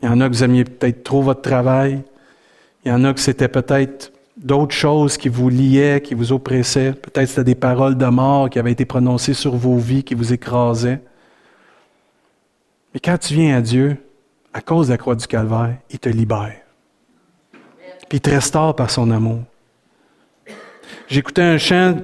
Il 0.03 0.07
y 0.07 0.09
en 0.09 0.21
a 0.21 0.29
que 0.29 0.35
vous 0.35 0.45
aimiez 0.45 0.65
peut-être 0.65 1.03
trop 1.03 1.23
votre 1.23 1.43
travail. 1.43 2.03
Il 2.85 2.89
y 2.89 2.93
en 2.93 3.05
a 3.05 3.15
que 3.15 3.21
c'était 3.21 3.49
peut-être 3.49 4.13
d'autres 4.37 4.75
choses 4.75 5.16
qui 5.16 5.28
vous 5.28 5.49
liaient, 5.49 6.00
qui 6.02 6.14
vous 6.14 6.33
oppressaient. 6.33 6.93
Peut-être 6.93 7.28
c'était 7.28 7.45
des 7.45 7.55
paroles 7.55 7.97
de 7.97 8.07
mort 8.07 8.50
qui 8.50 8.59
avaient 8.59 8.73
été 8.73 8.85
prononcées 8.85 9.35
sur 9.35 9.57
vos 9.57 9.76
vies, 9.78 10.05
qui 10.05 10.14
vous 10.14 10.33
écrasaient. 10.33 11.00
Mais 12.93 13.00
quand 13.00 13.19
tu 13.19 13.35
viens 13.35 13.57
à 13.57 13.61
Dieu, 13.61 13.97
à 14.52 14.61
cause 14.61 14.88
de 14.88 14.93
la 14.93 14.99
croix 14.99 15.14
du 15.14 15.26
calvaire, 15.26 15.76
il 15.90 15.99
te 15.99 16.09
libère. 16.09 16.57
Puis 18.09 18.19
il 18.19 18.21
te 18.21 18.31
restaure 18.31 18.75
par 18.76 18.90
son 18.90 19.11
amour. 19.11 19.40
J'écoutais 21.09 21.43
un 21.43 21.59
chant 21.59 22.00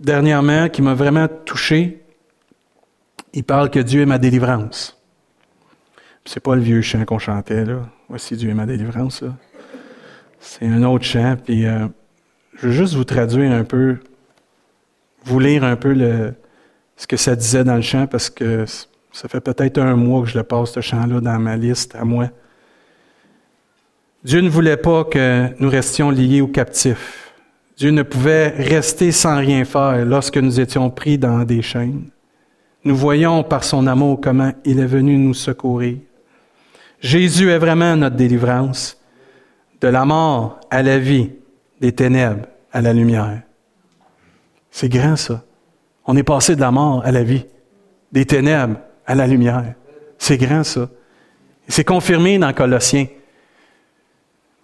dernièrement 0.00 0.68
qui 0.68 0.82
m'a 0.82 0.94
vraiment 0.94 1.28
touché. 1.28 2.02
Il 3.32 3.44
parle 3.44 3.70
que 3.70 3.78
Dieu 3.78 4.02
est 4.02 4.06
ma 4.06 4.18
délivrance. 4.18 4.96
C'est 6.24 6.40
pas 6.40 6.54
le 6.54 6.60
vieux 6.60 6.82
chant 6.82 7.04
qu'on 7.04 7.18
chantait, 7.18 7.64
là. 7.64 7.88
Voici 8.08 8.36
Dieu 8.36 8.50
est 8.50 8.54
ma 8.54 8.66
délivrance, 8.66 9.24
C'est 10.40 10.66
un 10.66 10.82
autre 10.82 11.04
chant, 11.04 11.36
puis 11.42 11.66
euh, 11.66 11.86
je 12.56 12.66
veux 12.68 12.72
juste 12.72 12.94
vous 12.94 13.04
traduire 13.04 13.52
un 13.52 13.64
peu, 13.64 13.98
vous 15.24 15.40
lire 15.40 15.64
un 15.64 15.76
peu 15.76 15.94
ce 16.96 17.06
que 17.06 17.16
ça 17.16 17.36
disait 17.36 17.64
dans 17.64 17.76
le 17.76 17.82
chant, 17.82 18.06
parce 18.06 18.30
que 18.30 18.64
ça 19.12 19.28
fait 19.28 19.40
peut-être 19.40 19.78
un 19.78 19.96
mois 19.96 20.22
que 20.22 20.28
je 20.28 20.38
le 20.38 20.44
passe, 20.44 20.72
ce 20.72 20.80
chant-là, 20.80 21.20
dans 21.20 21.38
ma 21.38 21.56
liste 21.56 21.94
à 21.94 22.04
moi. 22.04 22.30
Dieu 24.24 24.40
ne 24.40 24.48
voulait 24.48 24.76
pas 24.76 25.04
que 25.04 25.48
nous 25.60 25.70
restions 25.70 26.10
liés 26.10 26.40
aux 26.40 26.48
captifs. 26.48 27.32
Dieu 27.76 27.90
ne 27.90 28.02
pouvait 28.02 28.48
rester 28.48 29.12
sans 29.12 29.38
rien 29.38 29.64
faire 29.64 30.04
lorsque 30.04 30.36
nous 30.36 30.58
étions 30.58 30.90
pris 30.90 31.16
dans 31.16 31.44
des 31.44 31.62
chaînes. 31.62 32.10
Nous 32.84 32.96
voyons 32.96 33.44
par 33.44 33.62
son 33.62 33.86
amour 33.86 34.20
comment 34.20 34.52
il 34.64 34.80
est 34.80 34.86
venu 34.86 35.16
nous 35.16 35.34
secourir. 35.34 35.98
Jésus 37.00 37.50
est 37.50 37.58
vraiment 37.58 37.94
notre 37.94 38.16
délivrance, 38.16 38.97
de 39.80 39.88
la 39.88 40.04
mort 40.04 40.58
à 40.70 40.82
la 40.82 40.98
vie, 40.98 41.30
des 41.80 41.92
ténèbres 41.92 42.46
à 42.72 42.80
la 42.80 42.92
lumière. 42.92 43.42
C'est 44.70 44.88
grand 44.88 45.16
ça. 45.16 45.42
On 46.06 46.16
est 46.16 46.22
passé 46.22 46.56
de 46.56 46.60
la 46.60 46.70
mort 46.70 47.02
à 47.04 47.12
la 47.12 47.22
vie, 47.22 47.44
des 48.12 48.24
ténèbres 48.24 48.76
à 49.06 49.14
la 49.14 49.26
lumière. 49.26 49.74
C'est 50.18 50.36
grand 50.36 50.64
ça. 50.64 50.88
C'est 51.68 51.84
confirmé 51.84 52.38
dans 52.38 52.52
Colossiens. 52.52 53.06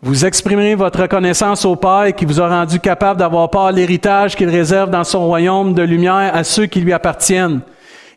Vous 0.03 0.27
exprimerez 0.27 0.75
votre 0.75 1.03
reconnaissance 1.03 1.65
au 1.65 1.77
Père 1.77 2.15
qui 2.15 2.27
vous 2.27 2.41
a 2.41 2.49
rendu 2.49 2.79
capable 2.79 3.19
d'avoir 3.19 3.49
part 3.49 3.73
l'héritage 3.73 4.37
qu'il 4.37 4.51
réserve 4.51 4.91
dans 4.91 5.05
son 5.05 5.27
royaume 5.27 5.73
de 5.73 5.83
lumière 5.83 6.31
à 6.35 6.45
ceux 6.45 6.67
qui 6.67 6.81
lui 6.81 6.93
appartiennent. 6.93 7.61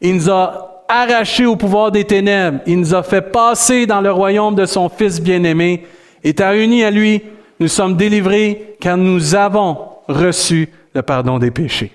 Il 0.02 0.16
nous 0.16 0.30
a 0.30 0.84
arrachés 0.88 1.46
au 1.46 1.56
pouvoir 1.56 1.92
des 1.92 2.04
ténèbres. 2.04 2.60
Il 2.66 2.80
nous 2.80 2.94
a 2.94 3.04
fait 3.04 3.22
passer 3.22 3.86
dans 3.86 4.02
le 4.02 4.12
royaume 4.12 4.56
de 4.56 4.66
son 4.66 4.90
Fils 4.90 5.22
bien-aimé. 5.22 5.86
Étant 6.28 6.52
unis 6.52 6.84
à 6.84 6.92
lui, 6.92 7.22
nous 7.58 7.70
sommes 7.70 7.96
délivrés 7.96 8.76
car 8.82 8.98
nous 8.98 9.34
avons 9.34 9.78
reçu 10.10 10.68
le 10.94 11.02
pardon 11.02 11.40
des 11.40 11.52
péchés. 11.52 11.94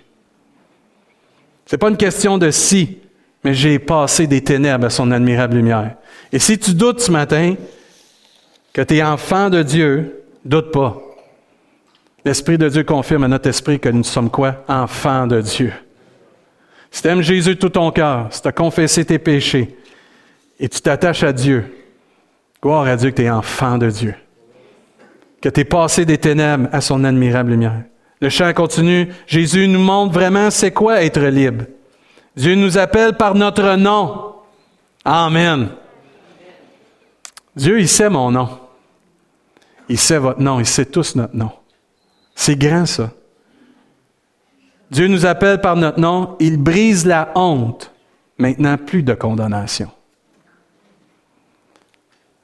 C'est 1.67 1.77
pas 1.77 1.91
une 1.91 1.99
question 1.99 2.39
de 2.39 2.51
si, 2.51 2.97
mais 3.45 3.53
j'ai 3.53 3.79
passé 3.79 4.27
des 4.27 4.41
ténèbres 4.41 4.87
à 4.87 4.91
son 4.91 5.11
admirable 5.11 5.57
lumière. 5.57 5.97
Et 6.33 6.39
si 6.39 6.59
tu 6.59 6.73
doutes 6.73 7.01
ce 7.01 7.11
matin, 7.11 7.57
que 8.73 8.81
tu 8.81 8.97
es 8.97 9.03
enfant 9.03 9.51
de 9.51 9.63
Dieu, 9.63 10.23
doute 10.47 10.73
pas. 10.73 10.99
L'Esprit 12.25 12.57
de 12.57 12.71
Dieu 12.71 12.85
confirme 12.85 13.25
à 13.25 13.29
notre 13.29 13.51
esprit 13.51 13.79
que 13.79 13.91
nous 13.91 14.03
sommes 14.03 14.31
quoi? 14.31 14.65
Enfants 14.67 15.27
de 15.27 15.43
Dieu. 15.43 15.75
Si 16.91 17.03
tu 17.03 17.09
aimes 17.09 17.21
Jésus 17.21 17.51
de 17.51 17.61
tout 17.61 17.69
ton 17.69 17.91
cœur, 17.91 18.29
si 18.31 18.41
tu 18.41 18.49
as 18.49 18.53
confessé 18.53 19.05
tes 19.05 19.19
péchés 19.19 19.77
et 20.59 20.71
tu 20.71 20.81
t'attaches 20.81 21.23
à 21.23 21.35
Dieu, 21.35 21.67
gloire 22.63 22.87
à 22.87 22.97
Dieu 22.97 23.11
que 23.11 23.17
tu 23.17 23.25
es 23.25 23.31
enfant 23.31 23.77
de 23.77 23.91
Dieu. 23.91 24.15
Que 25.43 25.49
tu 25.49 25.61
es 25.61 25.65
passé 25.65 26.07
des 26.07 26.19
ténèbres 26.19 26.69
à 26.73 26.81
son 26.81 27.05
admirable 27.05 27.51
lumière. 27.51 27.83
Le 28.21 28.29
chant 28.29 28.53
continue. 28.55 29.09
Jésus 29.27 29.69
nous 29.69 29.81
montre 29.81 30.15
vraiment 30.15 30.51
c'est 30.51 30.71
quoi 30.71 31.03
être 31.03 31.21
libre. 31.21 31.65
Dieu 32.37 32.55
nous 32.55 32.79
appelle 32.79 33.15
par 33.15 33.35
notre 33.35 33.75
nom. 33.75 34.37
Amen. 35.05 35.69
Dieu, 37.57 37.81
il 37.81 37.89
sait 37.89 38.09
mon 38.09 38.31
nom. 38.31 38.49
Il 39.89 39.99
sait 39.99 40.19
votre 40.19 40.41
nom, 40.41 40.61
il 40.61 40.67
sait 40.67 40.87
tous 40.87 41.17
notre 41.17 41.37
nom. 41.37 41.51
C'est 42.35 42.57
grand 42.57 42.87
ça. 42.87 43.11
Dieu 44.91 45.09
nous 45.09 45.27
appelle 45.27 45.61
par 45.61 45.75
notre 45.77 45.99
nom, 45.99 46.37
il 46.39 46.57
brise 46.57 47.05
la 47.05 47.33
honte. 47.35 47.93
Maintenant, 48.39 48.77
plus 48.77 49.03
de 49.03 49.15
condamnation. 49.15 49.91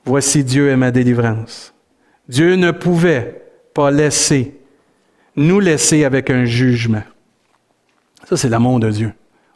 Voici 0.05 0.45
Dieu 0.45 0.71
est 0.71 0.77
ma 0.77 0.91
délivrance. 0.91 1.73
Dieu 2.29 2.57
ne 2.57 2.71
pouvait 2.71 3.43
pas 3.75 3.91
laisser, 3.91 4.55
nous 5.37 5.61
laisser 5.61 6.05
avec 6.05 6.31
un 6.31 6.45
jugement. 6.45 7.03
Ça, 8.29 8.37
c'est 8.37 8.49
l'amour 8.49 8.81
de 8.81 8.91
Dieu. 8.91 9.13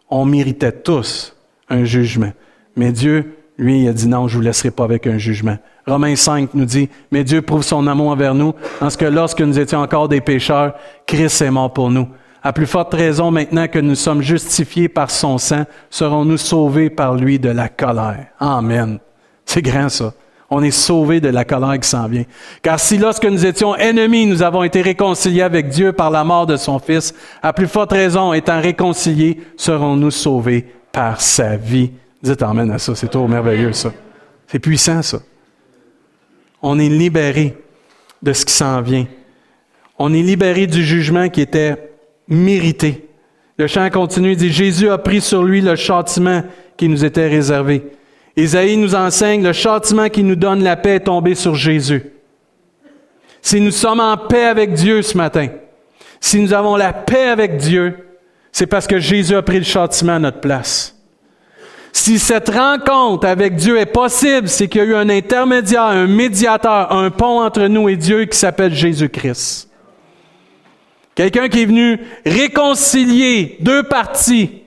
On 0.08 0.24
méritait 0.24 0.72
tous 0.72 1.36
un 1.68 1.84
jugement. 1.84 2.32
Mais 2.76 2.92
Dieu, 2.92 3.36
lui, 3.58 3.82
il 3.82 3.88
a 3.88 3.92
dit 3.92 4.08
non, 4.08 4.28
je 4.28 4.34
ne 4.34 4.38
vous 4.40 4.46
laisserai 4.46 4.70
pas 4.70 4.84
avec 4.84 5.06
un 5.06 5.18
jugement. 5.18 5.58
Romains 5.86 6.16
5 6.16 6.54
nous 6.54 6.64
dit, 6.64 6.88
mais 7.10 7.24
Dieu 7.24 7.42
prouve 7.42 7.62
son 7.62 7.86
amour 7.86 8.10
envers 8.10 8.34
nous, 8.34 8.54
parce 8.78 8.96
que 8.96 9.04
lorsque 9.04 9.40
nous 9.40 9.58
étions 9.58 9.80
encore 9.80 10.08
des 10.08 10.20
pécheurs, 10.20 10.74
Christ 11.06 11.42
est 11.42 11.50
mort 11.50 11.72
pour 11.72 11.90
nous. 11.90 12.08
À 12.42 12.52
plus 12.52 12.66
forte 12.66 12.94
raison, 12.94 13.30
maintenant 13.30 13.68
que 13.68 13.78
nous 13.78 13.94
sommes 13.94 14.22
justifiés 14.22 14.88
par 14.88 15.10
son 15.10 15.38
sang, 15.38 15.64
serons-nous 15.90 16.38
sauvés 16.38 16.90
par 16.90 17.14
lui 17.14 17.38
de 17.38 17.50
la 17.50 17.68
colère. 17.68 18.28
Amen. 18.40 18.98
C'est 19.44 19.62
grand 19.62 19.88
ça. 19.88 20.12
On 20.54 20.62
est 20.62 20.70
sauvés 20.70 21.20
de 21.20 21.28
la 21.28 21.44
colère 21.44 21.78
qui 21.80 21.88
s'en 21.88 22.06
vient. 22.08 22.24
Car 22.62 22.78
si 22.78 22.98
lorsque 22.98 23.24
nous 23.24 23.46
étions 23.46 23.74
ennemis, 23.74 24.26
nous 24.26 24.42
avons 24.42 24.62
été 24.62 24.82
réconciliés 24.82 25.42
avec 25.42 25.68
Dieu 25.68 25.92
par 25.92 26.10
la 26.10 26.24
mort 26.24 26.46
de 26.46 26.56
son 26.56 26.78
Fils, 26.78 27.14
à 27.42 27.52
plus 27.52 27.68
forte 27.68 27.92
raison, 27.92 28.32
étant 28.32 28.60
réconciliés, 28.60 29.40
serons-nous 29.56 30.10
sauvés 30.10 30.66
par 30.92 31.20
sa 31.20 31.56
vie? 31.56 31.90
Dites 32.22 32.42
Amen 32.42 32.70
à 32.70 32.78
ça, 32.78 32.94
c'est 32.94 33.08
trop 33.08 33.26
merveilleux 33.26 33.72
ça. 33.72 33.92
C'est 34.46 34.58
puissant 34.58 35.00
ça 35.02 35.18
on 36.62 36.78
est 36.78 36.88
libéré 36.88 37.56
de 38.22 38.32
ce 38.32 38.46
qui 38.46 38.54
s'en 38.54 38.80
vient. 38.80 39.06
On 39.98 40.14
est 40.14 40.22
libéré 40.22 40.66
du 40.66 40.82
jugement 40.84 41.28
qui 41.28 41.40
était 41.40 41.76
mérité. 42.28 43.08
Le 43.58 43.66
chant 43.66 43.90
continue, 43.90 44.32
il 44.32 44.36
dit, 44.36 44.52
Jésus 44.52 44.88
a 44.88 44.96
pris 44.96 45.20
sur 45.20 45.42
lui 45.42 45.60
le 45.60 45.76
châtiment 45.76 46.42
qui 46.76 46.88
nous 46.88 47.04
était 47.04 47.28
réservé. 47.28 47.82
Isaïe 48.36 48.76
nous 48.76 48.94
enseigne, 48.94 49.42
le 49.42 49.52
châtiment 49.52 50.08
qui 50.08 50.22
nous 50.22 50.36
donne 50.36 50.62
la 50.62 50.76
paix 50.76 50.96
est 50.96 51.00
tombé 51.00 51.34
sur 51.34 51.54
Jésus. 51.54 52.04
Si 53.42 53.60
nous 53.60 53.70
sommes 53.70 54.00
en 54.00 54.16
paix 54.16 54.44
avec 54.44 54.72
Dieu 54.72 55.02
ce 55.02 55.16
matin, 55.16 55.48
si 56.20 56.40
nous 56.40 56.54
avons 56.54 56.76
la 56.76 56.92
paix 56.92 57.28
avec 57.28 57.56
Dieu, 57.56 57.96
c'est 58.52 58.66
parce 58.66 58.86
que 58.86 58.98
Jésus 58.98 59.34
a 59.34 59.42
pris 59.42 59.58
le 59.58 59.64
châtiment 59.64 60.14
à 60.14 60.18
notre 60.18 60.40
place. 60.40 60.96
Si 61.92 62.18
cette 62.18 62.48
rencontre 62.48 63.26
avec 63.26 63.56
Dieu 63.56 63.78
est 63.78 63.86
possible, 63.86 64.48
c'est 64.48 64.68
qu'il 64.68 64.80
y 64.80 64.84
a 64.84 64.86
eu 64.86 64.94
un 64.94 65.10
intermédiaire, 65.10 65.82
un 65.82 66.06
médiateur, 66.06 66.90
un 66.92 67.10
pont 67.10 67.42
entre 67.42 67.66
nous 67.66 67.88
et 67.88 67.96
Dieu 67.96 68.24
qui 68.24 68.38
s'appelle 68.38 68.74
Jésus-Christ. 68.74 69.68
Quelqu'un 71.14 71.48
qui 71.48 71.62
est 71.62 71.66
venu 71.66 72.00
réconcilier 72.24 73.58
deux 73.60 73.82
parties. 73.82 74.61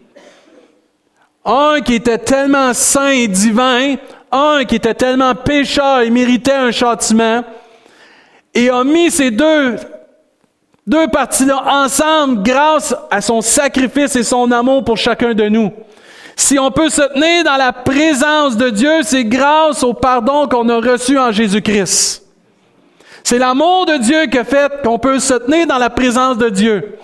Un 1.46 1.82
qui 1.82 1.94
était 1.96 2.18
tellement 2.18 2.74
saint 2.74 3.10
et 3.10 3.28
divin, 3.28 3.96
un 4.32 4.66
qui 4.66 4.76
était 4.76 4.96
tellement 4.96 5.36
pécheur 5.36 6.02
et 6.02 6.10
méritait 6.10 6.54
un 6.54 6.72
châtiment, 6.72 7.44
et 8.54 8.70
a 8.70 8.84
mis 8.84 9.12
ces 9.12 9.32
deux, 9.32 9.76
deux 10.88 11.08
parties-là 11.08 11.64
ensemble 11.84 12.42
grâce 12.42 12.96
à 13.12 13.22
son 13.22 13.42
sacrifice 13.42 14.16
et 14.16 14.24
son 14.24 14.52
amour 14.52 14.84
pour 14.84 14.98
chacun 14.98 15.34
de 15.34 15.48
nous. 15.48 15.72
Si 16.36 16.60
on 16.60 16.72
peut 16.72 16.90
se 16.90 17.02
tenir 17.14 17.44
dans 17.44 17.58
la 17.58 17.72
présence 17.72 18.58
de 18.58 18.70
Dieu, 18.70 19.04
c'est 19.04 19.24
grâce 19.24 19.84
au 19.84 19.94
pardon 19.94 20.48
qu'on 20.48 20.68
a 20.70 20.78
reçu 20.78 21.18
en 21.18 21.32
Jésus-Christ. 21.32 22.24
C'est 23.24 23.40
l'amour 23.40 23.86
de 23.86 23.98
Dieu 23.98 24.26
qui 24.26 24.44
fait 24.44 24.72
qu'on 24.84 25.00
peut 25.00 25.20
se 25.20 25.34
tenir 25.34 25.66
dans 25.66 25.78
la 25.78 25.90
présence 25.90 26.38
de 26.38 26.50
Dieu. 26.50 26.98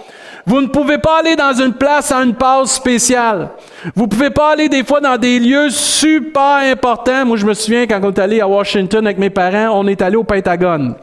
Vous 0.46 0.62
ne 0.62 0.68
pouvez 0.68 0.98
pas 0.98 1.20
aller 1.20 1.36
dans 1.36 1.54
une 1.54 1.74
place 1.74 2.12
à 2.12 2.24
une 2.24 2.34
passe 2.34 2.74
spéciale. 2.74 3.50
Vous 3.96 4.04
ne 4.04 4.10
pouvez 4.10 4.30
pas 4.30 4.54
aller 4.54 4.70
des 4.70 4.84
fois 4.84 5.00
dans 5.00 5.18
des 5.18 5.40
lieux 5.40 5.70
super 5.70 6.58
importants. 6.64 7.26
Moi, 7.26 7.38
je 7.38 7.46
me 7.46 7.54
souviens 7.54 7.86
quand 7.86 8.00
on 8.04 8.12
est 8.12 8.20
allé 8.20 8.42
à 8.42 8.48
Washington 8.48 9.06
avec 9.06 9.18
mes 9.18 9.30
parents, 9.30 9.80
on 9.80 9.88
est 9.88 10.02
allé 10.02 10.16
au 10.16 10.24
Pentagone. 10.24 10.96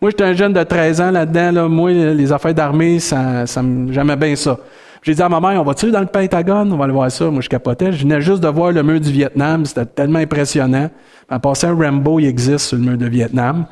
Moi, 0.00 0.10
j'étais 0.10 0.24
un 0.24 0.34
jeune 0.34 0.52
de 0.52 0.62
13 0.62 1.00
ans 1.00 1.10
là-dedans. 1.10 1.68
Moi, 1.68 1.92
les 1.92 2.32
affaires 2.32 2.54
d'armée, 2.54 2.98
ça, 2.98 3.46
ça 3.46 3.62
j'aimais 3.90 4.16
bien 4.16 4.36
ça. 4.36 4.58
J'ai 5.02 5.14
dit 5.14 5.22
à 5.22 5.28
ma 5.28 5.40
mère, 5.40 5.60
on 5.60 5.64
va-tu 5.64 5.92
dans 5.92 6.00
le 6.00 6.06
Pentagone? 6.06 6.72
On 6.72 6.76
va 6.76 6.84
aller 6.84 6.92
voir 6.92 7.10
ça. 7.10 7.26
Moi, 7.26 7.40
je 7.40 7.48
capotais. 7.48 7.92
Je 7.92 8.02
venais 8.02 8.20
juste 8.20 8.42
de 8.42 8.48
voir 8.48 8.72
le 8.72 8.82
mur 8.82 9.00
du 9.00 9.12
Vietnam. 9.12 9.64
C'était 9.64 9.86
tellement 9.86 10.18
impressionnant. 10.18 10.90
En 11.30 11.38
passant, 11.38 11.76
Rambo, 11.76 12.18
il 12.18 12.26
existe 12.26 12.66
sur 12.66 12.76
le 12.76 12.82
mur 12.82 12.98
de 12.98 13.06
Vietnam. 13.06 13.66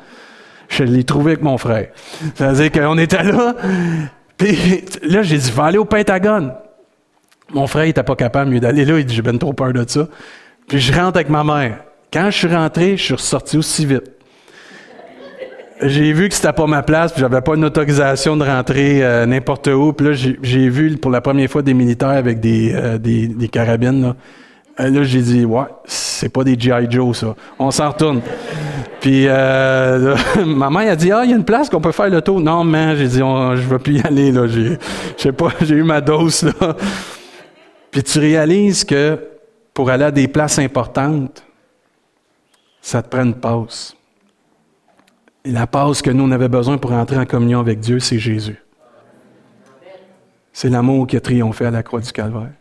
Je 0.69 0.83
l'ai 0.83 1.03
trouvé 1.03 1.33
avec 1.33 1.43
mon 1.43 1.57
frère. 1.57 1.89
Ça 2.35 2.51
veut 2.51 2.69
dire 2.69 2.71
qu'on 2.71 2.97
était 2.97 3.23
là. 3.23 3.53
Puis 4.37 4.83
là, 5.03 5.23
j'ai 5.23 5.37
dit, 5.37 5.51
va 5.51 5.65
aller 5.65 5.77
au 5.77 5.85
Pentagone. 5.85 6.53
Mon 7.53 7.67
frère, 7.67 7.85
il 7.85 7.89
n'était 7.89 8.03
pas 8.03 8.15
capable 8.15 8.51
mieux 8.51 8.59
d'aller 8.59 8.85
là. 8.85 8.99
Il 8.99 9.05
dit, 9.05 9.15
j'ai 9.15 9.21
bien 9.21 9.37
trop 9.37 9.53
peur 9.53 9.71
de 9.71 9.85
ça. 9.87 10.07
Puis 10.67 10.79
je 10.79 10.93
rentre 10.93 11.17
avec 11.17 11.29
ma 11.29 11.43
mère. 11.43 11.83
Quand 12.11 12.29
je 12.31 12.37
suis 12.37 12.47
rentré, 12.47 12.97
je 12.97 13.03
suis 13.03 13.13
ressorti 13.13 13.57
aussi 13.57 13.85
vite. 13.85 14.11
J'ai 15.81 16.13
vu 16.13 16.29
que 16.29 16.35
c'était 16.35 16.53
pas 16.53 16.67
ma 16.67 16.83
place, 16.83 17.11
puis 17.11 17.19
j'avais 17.19 17.41
pas 17.41 17.55
une 17.55 17.65
autorisation 17.65 18.37
de 18.37 18.45
rentrer 18.45 19.03
euh, 19.03 19.25
n'importe 19.25 19.67
où. 19.67 19.91
Puis 19.91 20.07
là, 20.07 20.13
j'ai 20.13 20.69
vu 20.69 20.95
pour 20.97 21.11
la 21.11 21.19
première 21.19 21.49
fois 21.49 21.61
des 21.61 21.73
militaires 21.73 22.09
avec 22.09 22.39
des, 22.39 22.73
euh, 22.73 22.97
des, 22.97 23.27
des, 23.27 23.49
carabines. 23.49 24.01
Là, 24.01 24.15
là 24.77 25.03
j'ai 25.03 25.21
dit, 25.21 25.45
ouais, 25.45 25.65
c'est 25.85 26.29
pas 26.29 26.43
des 26.43 26.59
GI 26.59 26.89
Joe 26.89 27.17
ça. 27.17 27.35
On 27.59 27.71
s'en 27.71 27.89
retourne. 27.89 28.21
Puis 28.99 29.27
euh, 29.27 30.15
ma 30.45 30.69
mère 30.69 30.91
a 30.91 30.95
dit 30.95 31.11
ah 31.11 31.23
il 31.23 31.29
y 31.29 31.33
a 31.33 31.35
une 31.35 31.45
place 31.45 31.69
qu'on 31.69 31.81
peut 31.81 31.91
faire 31.91 32.09
le 32.09 32.21
tour. 32.21 32.41
Non 32.41 32.63
mais 32.63 32.95
j'ai 32.97 33.07
dit 33.07 33.19
je 33.19 33.61
veux 33.61 33.79
plus 33.79 33.97
y 33.97 34.01
aller 34.01 34.31
là. 34.31 34.47
J'ai, 34.47 34.77
sais 35.17 35.31
pas, 35.31 35.49
j'ai 35.61 35.75
eu 35.75 35.83
ma 35.83 36.01
dose 36.01 36.43
là. 36.43 36.75
Puis 37.91 38.03
tu 38.03 38.19
réalises 38.19 38.83
que 38.83 39.19
pour 39.73 39.89
aller 39.89 40.05
à 40.05 40.11
des 40.11 40.27
places 40.27 40.59
importantes, 40.59 41.43
ça 42.81 43.01
te 43.01 43.09
prend 43.09 43.23
une 43.23 43.35
pause. 43.35 43.95
Et 45.43 45.51
la 45.51 45.67
pause 45.67 46.01
que 46.01 46.09
nous 46.09 46.23
on 46.23 46.31
avait 46.31 46.49
besoin 46.49 46.77
pour 46.77 46.91
entrer 46.91 47.17
en 47.17 47.25
communion 47.25 47.59
avec 47.59 47.79
Dieu, 47.79 47.99
c'est 47.99 48.19
Jésus. 48.19 48.61
C'est 50.51 50.69
l'amour 50.69 51.05
qui 51.05 51.17
a 51.17 51.21
triomphé 51.21 51.65
à 51.65 51.71
la 51.71 51.83
croix 51.83 51.99
du 51.99 52.11
Calvaire. 52.11 52.53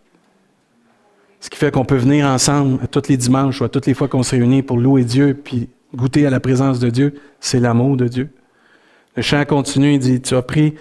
Ce 1.44 1.50
qui 1.50 1.58
fait 1.58 1.70
qu'on 1.70 1.84
peut 1.84 1.98
venir 1.98 2.24
ensemble 2.24 2.88
tous 2.88 3.06
les 3.10 3.18
dimanches 3.18 3.60
ou 3.60 3.64
à 3.64 3.68
toutes 3.68 3.84
les 3.84 3.92
fois 3.92 4.08
qu'on 4.08 4.22
se 4.22 4.30
réunit 4.30 4.62
pour 4.62 4.78
louer 4.78 5.04
Dieu 5.04 5.34
puis 5.34 5.68
goûter 5.94 6.26
à 6.26 6.30
la 6.30 6.40
présence 6.40 6.78
de 6.78 6.88
Dieu, 6.88 7.20
c'est 7.38 7.60
l'amour 7.60 7.98
de 7.98 8.08
Dieu. 8.08 8.30
Le 9.14 9.20
chant 9.20 9.44
continue, 9.44 9.92
il 9.92 9.98
dit, 9.98 10.22
tu 10.22 10.34
as 10.36 10.40
pris, 10.40 10.72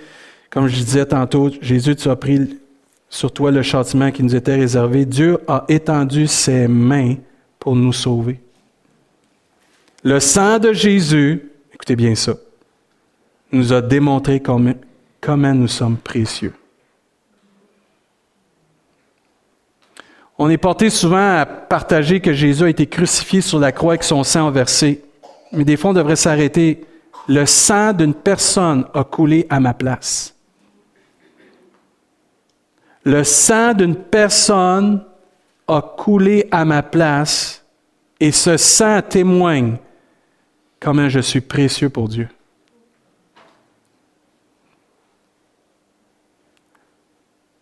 comme 0.49 0.67
je 0.67 0.75
disais 0.77 1.05
tantôt, 1.05 1.51
Jésus, 1.59 1.97
tu 1.97 2.07
as 2.07 2.15
pris 2.15 2.61
sur 3.09 3.33
toi 3.33 3.51
le 3.51 3.61
châtiment 3.61 4.09
qui 4.09 4.23
nous 4.23 4.37
était 4.37 4.55
réservé. 4.55 5.03
Dieu 5.03 5.37
a 5.49 5.65
étendu 5.67 6.27
ses 6.27 6.69
mains 6.69 7.15
pour 7.59 7.75
nous 7.75 7.91
sauver. 7.91 8.39
Le 10.01 10.21
sang 10.21 10.59
de 10.59 10.71
Jésus, 10.71 11.41
écoutez 11.73 11.97
bien 11.97 12.15
ça, 12.15 12.35
nous 13.51 13.73
a 13.73 13.81
démontré 13.81 14.41
comment 14.41 15.53
nous 15.53 15.67
sommes 15.67 15.97
précieux. 15.97 16.53
On 20.37 20.49
est 20.49 20.57
porté 20.57 20.89
souvent 20.89 21.37
à 21.39 21.45
partager 21.45 22.19
que 22.19 22.33
Jésus 22.33 22.63
a 22.63 22.69
été 22.69 22.87
crucifié 22.87 23.41
sur 23.41 23.59
la 23.59 23.71
croix 23.71 23.93
avec 23.93 24.03
son 24.03 24.23
sang 24.23 24.49
versé. 24.49 25.03
Mais 25.51 25.63
des 25.63 25.77
fois, 25.77 25.91
on 25.91 25.93
devrait 25.93 26.15
s'arrêter. 26.15 26.85
Le 27.27 27.45
sang 27.45 27.93
d'une 27.93 28.15
personne 28.15 28.85
a 28.93 29.03
coulé 29.03 29.45
à 29.49 29.59
ma 29.59 29.73
place. 29.73 30.35
Le 33.03 33.23
sang 33.23 33.73
d'une 33.73 33.95
personne 33.95 35.03
a 35.67 35.81
coulé 35.81 36.47
à 36.51 36.65
ma 36.65 36.81
place 36.81 37.63
et 38.19 38.31
ce 38.31 38.57
sang 38.57 39.01
témoigne 39.01 39.77
comment 40.79 41.09
je 41.09 41.19
suis 41.19 41.41
précieux 41.41 41.89
pour 41.89 42.09
Dieu. 42.09 42.27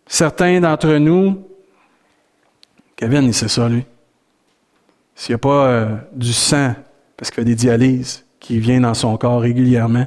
Certains 0.07 0.59
d'entre 0.59 0.95
nous 0.95 1.50
Kevin, 3.01 3.23
il 3.23 3.33
sait 3.33 3.47
ça, 3.47 3.67
lui. 3.67 3.83
S'il 5.15 5.33
n'y 5.33 5.37
a 5.37 5.39
pas 5.39 5.65
euh, 5.65 5.97
du 6.13 6.31
sang, 6.31 6.75
parce 7.17 7.31
qu'il 7.31 7.41
fait 7.41 7.45
des 7.45 7.55
dialyses, 7.55 8.23
qui 8.39 8.59
vient 8.59 8.79
dans 8.79 8.93
son 8.93 9.17
corps 9.17 9.41
régulièrement, 9.41 10.05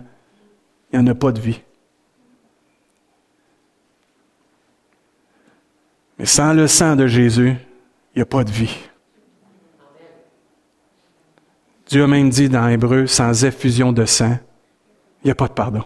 il 0.92 1.00
n'y 1.00 1.04
en 1.04 1.11
a 1.11 1.14
pas 1.16 1.33
de 1.33 1.40
vie. 1.40 1.61
Mais 6.20 6.26
sans 6.26 6.52
le 6.52 6.68
sang 6.68 6.94
de 6.94 7.09
Jésus, 7.09 7.57
il 8.14 8.18
n'y 8.18 8.22
a 8.22 8.26
pas 8.26 8.44
de 8.44 8.52
vie. 8.52 8.78
Dieu 11.88 12.04
a 12.04 12.07
même 12.07 12.30
dit 12.30 12.48
dans 12.48 12.68
Hébreu, 12.68 13.09
sans 13.09 13.44
effusion 13.44 13.92
de 13.92 14.04
sang, 14.04 14.38
il 15.24 15.26
n'y 15.26 15.30
a 15.33 15.35
pas 15.35 15.48
de 15.48 15.52
pardon. 15.52 15.83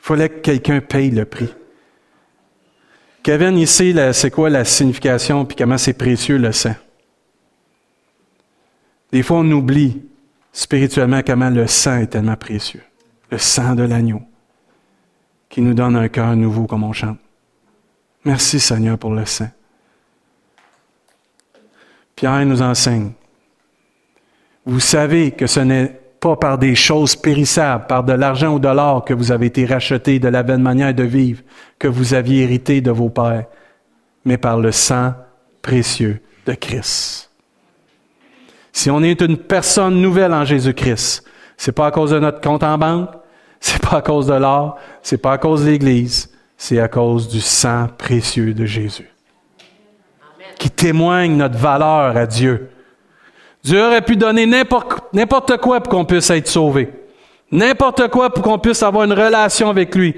Il 0.00 0.06
fallait 0.06 0.28
que 0.28 0.40
quelqu'un 0.40 0.80
paye 0.80 1.12
le 1.12 1.24
prix. 1.24 1.54
Kevin, 3.22 3.58
ici, 3.58 3.94
c'est 4.12 4.30
quoi 4.30 4.48
la 4.48 4.64
signification 4.64 5.44
puis 5.44 5.56
comment 5.56 5.78
c'est 5.78 5.92
précieux 5.92 6.38
le 6.38 6.52
sang? 6.52 6.74
Des 9.12 9.22
fois, 9.22 9.38
on 9.38 9.50
oublie 9.50 10.02
spirituellement 10.52 11.20
comment 11.26 11.50
le 11.50 11.66
sang 11.66 11.98
est 11.98 12.06
tellement 12.06 12.36
précieux. 12.36 12.82
Le 13.30 13.38
sang 13.38 13.74
de 13.74 13.82
l'agneau 13.82 14.22
qui 15.48 15.60
nous 15.60 15.74
donne 15.74 15.96
un 15.96 16.08
cœur 16.08 16.34
nouveau 16.36 16.66
comme 16.66 16.84
on 16.84 16.92
chante. 16.92 17.18
Merci 18.24 18.60
Seigneur 18.60 18.98
pour 18.98 19.12
le 19.12 19.26
sang. 19.26 19.48
Pierre 22.14 22.44
nous 22.46 22.62
enseigne. 22.62 23.12
Vous 24.64 24.80
savez 24.80 25.32
que 25.32 25.46
ce 25.46 25.60
n'est 25.60 26.00
pas 26.20 26.36
par 26.36 26.58
des 26.58 26.74
choses 26.74 27.16
périssables, 27.16 27.86
par 27.86 28.04
de 28.04 28.12
l'argent 28.12 28.54
ou 28.54 28.58
de 28.58 28.68
l'or 28.68 29.04
que 29.04 29.14
vous 29.14 29.32
avez 29.32 29.46
été 29.46 29.64
rachetés 29.64 30.18
de 30.18 30.28
la 30.28 30.42
vaine 30.42 30.62
manière 30.62 30.94
de 30.94 31.02
vivre 31.02 31.42
que 31.78 31.88
vous 31.88 32.12
aviez 32.12 32.42
hérité 32.42 32.82
de 32.82 32.90
vos 32.90 33.08
pères, 33.08 33.46
mais 34.26 34.36
par 34.36 34.58
le 34.58 34.70
sang 34.70 35.14
précieux 35.62 36.20
de 36.46 36.52
Christ. 36.52 37.30
Si 38.72 38.90
on 38.90 39.02
est 39.02 39.20
une 39.22 39.38
personne 39.38 40.00
nouvelle 40.00 40.34
en 40.34 40.44
Jésus-Christ, 40.44 41.24
c'est 41.56 41.72
pas 41.72 41.86
à 41.86 41.90
cause 41.90 42.10
de 42.10 42.18
notre 42.18 42.40
compte 42.40 42.62
en 42.62 42.76
banque, 42.76 43.10
c'est 43.58 43.80
pas 43.80 43.98
à 43.98 44.02
cause 44.02 44.26
de 44.26 44.34
l'or, 44.34 44.78
c'est 45.02 45.18
pas 45.20 45.32
à 45.32 45.38
cause 45.38 45.64
de 45.64 45.70
l'Église, 45.70 46.30
c'est 46.56 46.80
à 46.80 46.88
cause 46.88 47.28
du 47.28 47.40
sang 47.40 47.88
précieux 47.96 48.52
de 48.52 48.66
Jésus, 48.66 49.10
qui 50.58 50.70
témoigne 50.70 51.36
notre 51.36 51.58
valeur 51.58 52.16
à 52.16 52.26
Dieu 52.26 52.70
Dieu 53.62 53.84
aurait 53.84 54.02
pu 54.02 54.16
donner 54.16 54.46
n'importe 54.46 55.56
quoi 55.58 55.80
pour 55.80 55.90
qu'on 55.92 56.04
puisse 56.04 56.30
être 56.30 56.48
sauvé. 56.48 56.88
N'importe 57.52 58.08
quoi 58.08 58.30
pour 58.30 58.42
qu'on 58.42 58.58
puisse 58.58 58.82
avoir 58.82 59.04
une 59.04 59.12
relation 59.12 59.68
avec 59.68 59.94
lui. 59.94 60.14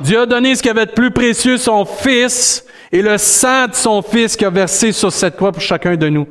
Dieu 0.00 0.20
a 0.20 0.26
donné 0.26 0.54
ce 0.54 0.62
qui 0.62 0.68
avait 0.68 0.86
de 0.86 0.92
plus 0.92 1.10
précieux, 1.10 1.56
son 1.56 1.84
Fils, 1.84 2.64
et 2.92 3.00
le 3.02 3.16
sang 3.18 3.66
de 3.66 3.74
son 3.74 4.02
Fils 4.02 4.36
qui 4.36 4.44
a 4.44 4.50
versé 4.50 4.92
sur 4.92 5.10
cette 5.10 5.36
croix 5.36 5.52
pour 5.52 5.62
chacun 5.62 5.96
de 5.96 6.08
nous. 6.08 6.28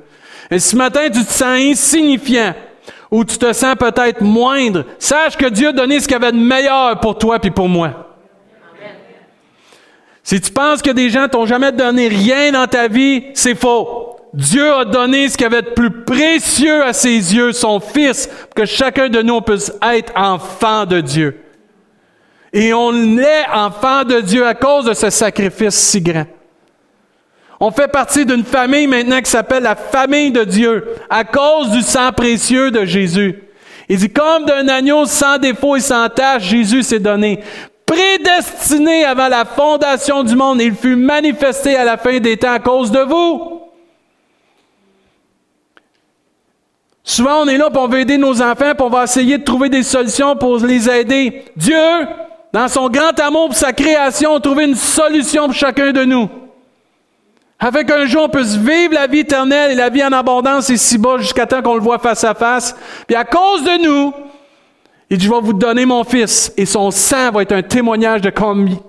Et 0.52 0.60
ce 0.60 0.76
matin, 0.76 1.06
tu 1.06 1.26
te 1.26 1.32
sens 1.32 1.60
insignifiant, 1.60 2.54
ou 3.10 3.26
tu 3.26 3.38
te 3.38 3.52
sens 3.54 3.76
peut-être 3.76 4.22
moindre, 4.22 4.86
sache 5.00 5.36
que 5.36 5.48
Dieu 5.48 5.70
a 5.70 5.74
donné 5.74 6.00
ce 6.00 6.08
qu'il 6.08 6.16
avait 6.16 6.32
de 6.32 6.38
meilleur 6.38 7.00
pour 7.00 7.18
toi 7.18 7.40
et 7.42 7.50
pour 7.50 7.68
moi. 7.68 8.16
Si 10.24 10.40
tu 10.42 10.52
penses 10.52 10.82
que 10.82 10.92
des 10.92 11.10
gens 11.10 11.28
t'ont 11.28 11.46
jamais 11.46 11.72
donné 11.72 12.08
rien 12.08 12.52
dans 12.52 12.68
ta 12.68 12.88
vie, 12.88 13.26
c'est 13.34 13.56
faux. 13.56 14.05
Dieu 14.36 14.70
a 14.74 14.84
donné 14.84 15.30
ce 15.30 15.38
qui 15.38 15.46
avait 15.46 15.62
de 15.62 15.70
plus 15.70 15.90
précieux 16.04 16.84
à 16.84 16.92
ses 16.92 17.34
yeux, 17.34 17.54
son 17.54 17.80
Fils, 17.80 18.28
pour 18.28 18.54
que 18.54 18.66
chacun 18.66 19.08
de 19.08 19.22
nous 19.22 19.40
puisse 19.40 19.72
être 19.82 20.12
enfant 20.14 20.86
de 20.86 21.00
Dieu. 21.00 21.40
Et 22.52 22.74
on 22.74 22.92
l'est 22.92 23.46
enfant 23.54 24.04
de 24.04 24.20
Dieu 24.20 24.46
à 24.46 24.54
cause 24.54 24.86
de 24.86 24.94
ce 24.94 25.10
sacrifice 25.10 25.76
si 25.76 26.02
grand. 26.02 26.26
On 27.62 27.72
fait 27.72 27.88
partie 27.88 28.26
d'une 28.26 28.44
famille 28.44 28.88
maintenant 28.88 29.22
qui 29.22 29.32
s'appelle 29.32 29.64
la 29.64 29.78
famille 29.78 30.32
de 30.32 30.44
Dieu 30.44 30.86
à 31.10 31.24
cause 31.24 31.72
du 31.72 31.82
sang 31.82 32.12
précieux 32.12 32.72
de 32.72 32.84
Jésus. 32.84 33.42
Il 33.88 34.00
dit, 34.00 34.12
comme 34.12 34.44
d'un 34.44 34.68
agneau 34.68 35.06
sans 35.06 35.38
défaut 35.38 35.78
et 35.78 35.80
sans 35.80 36.10
tache, 36.10 36.44
Jésus 36.44 36.84
s'est 36.84 37.00
donné. 37.00 37.40
Prédestiné 37.86 39.06
avant 39.06 39.30
la 39.30 39.46
fondation 39.46 40.24
du 40.24 40.36
monde, 40.36 40.62
il 40.62 40.76
fut 40.76 40.98
manifesté 40.98 41.78
à 41.78 41.86
la 41.86 41.96
fin 41.96 42.20
des 42.20 42.36
temps 42.36 42.52
à 42.52 42.60
cause 42.60 42.92
de 42.92 43.00
vous. 43.00 43.65
Souvent, 47.08 47.44
on 47.44 47.48
est 47.48 47.58
là 47.58 47.70
pour 47.70 47.84
on 47.84 47.94
aider 47.94 48.18
nos 48.18 48.42
enfants, 48.42 48.74
pour 48.76 48.88
on 48.88 48.90
va 48.90 49.04
essayer 49.04 49.38
de 49.38 49.44
trouver 49.44 49.70
des 49.70 49.84
solutions 49.84 50.36
pour 50.36 50.58
les 50.58 50.90
aider. 50.90 51.46
Dieu, 51.56 51.78
dans 52.52 52.68
son 52.68 52.90
grand 52.90 53.18
amour 53.20 53.50
pour 53.50 53.56
sa 53.56 53.74
création, 53.74 54.34
a 54.34 54.40
trouvé 54.40 54.66
une 54.66 54.76
solution 54.76 55.46
pour 55.46 55.54
chacun 55.54 55.92
de 55.92 56.04
nous. 56.04 56.28
afin 57.60 57.84
qu'un 57.84 58.08
jour 58.08 58.24
on 58.24 58.30
puisse 58.30 58.56
vivre 58.56 58.96
la 58.96 59.06
vie 59.06 59.20
éternelle 59.20 59.72
et 59.72 59.76
la 59.76 59.90
vie 59.90 60.04
en 60.04 60.12
abondance 60.14 60.70
ici-bas 60.70 61.18
jusqu'à 61.20 61.46
temps 61.46 61.62
qu'on 61.62 61.76
le 61.76 61.82
voit 61.82 62.00
face 62.00 62.24
à 62.24 62.34
face. 62.34 62.76
Puis 63.06 63.16
à 63.16 63.24
cause 63.24 63.64
de 63.64 63.84
nous, 63.84 64.14
il 65.12 65.20
dit, 65.20 65.26
je 65.26 65.32
vais 65.32 65.42
vous 65.42 65.54
donner 65.54 65.86
mon 65.86 66.04
fils 66.04 66.52
et 66.58 66.66
son 66.66 66.90
sang 66.90 67.30
va 67.32 67.44
être 67.44 67.52
un 67.52 67.62
témoignage 67.62 68.22
de 68.22 68.32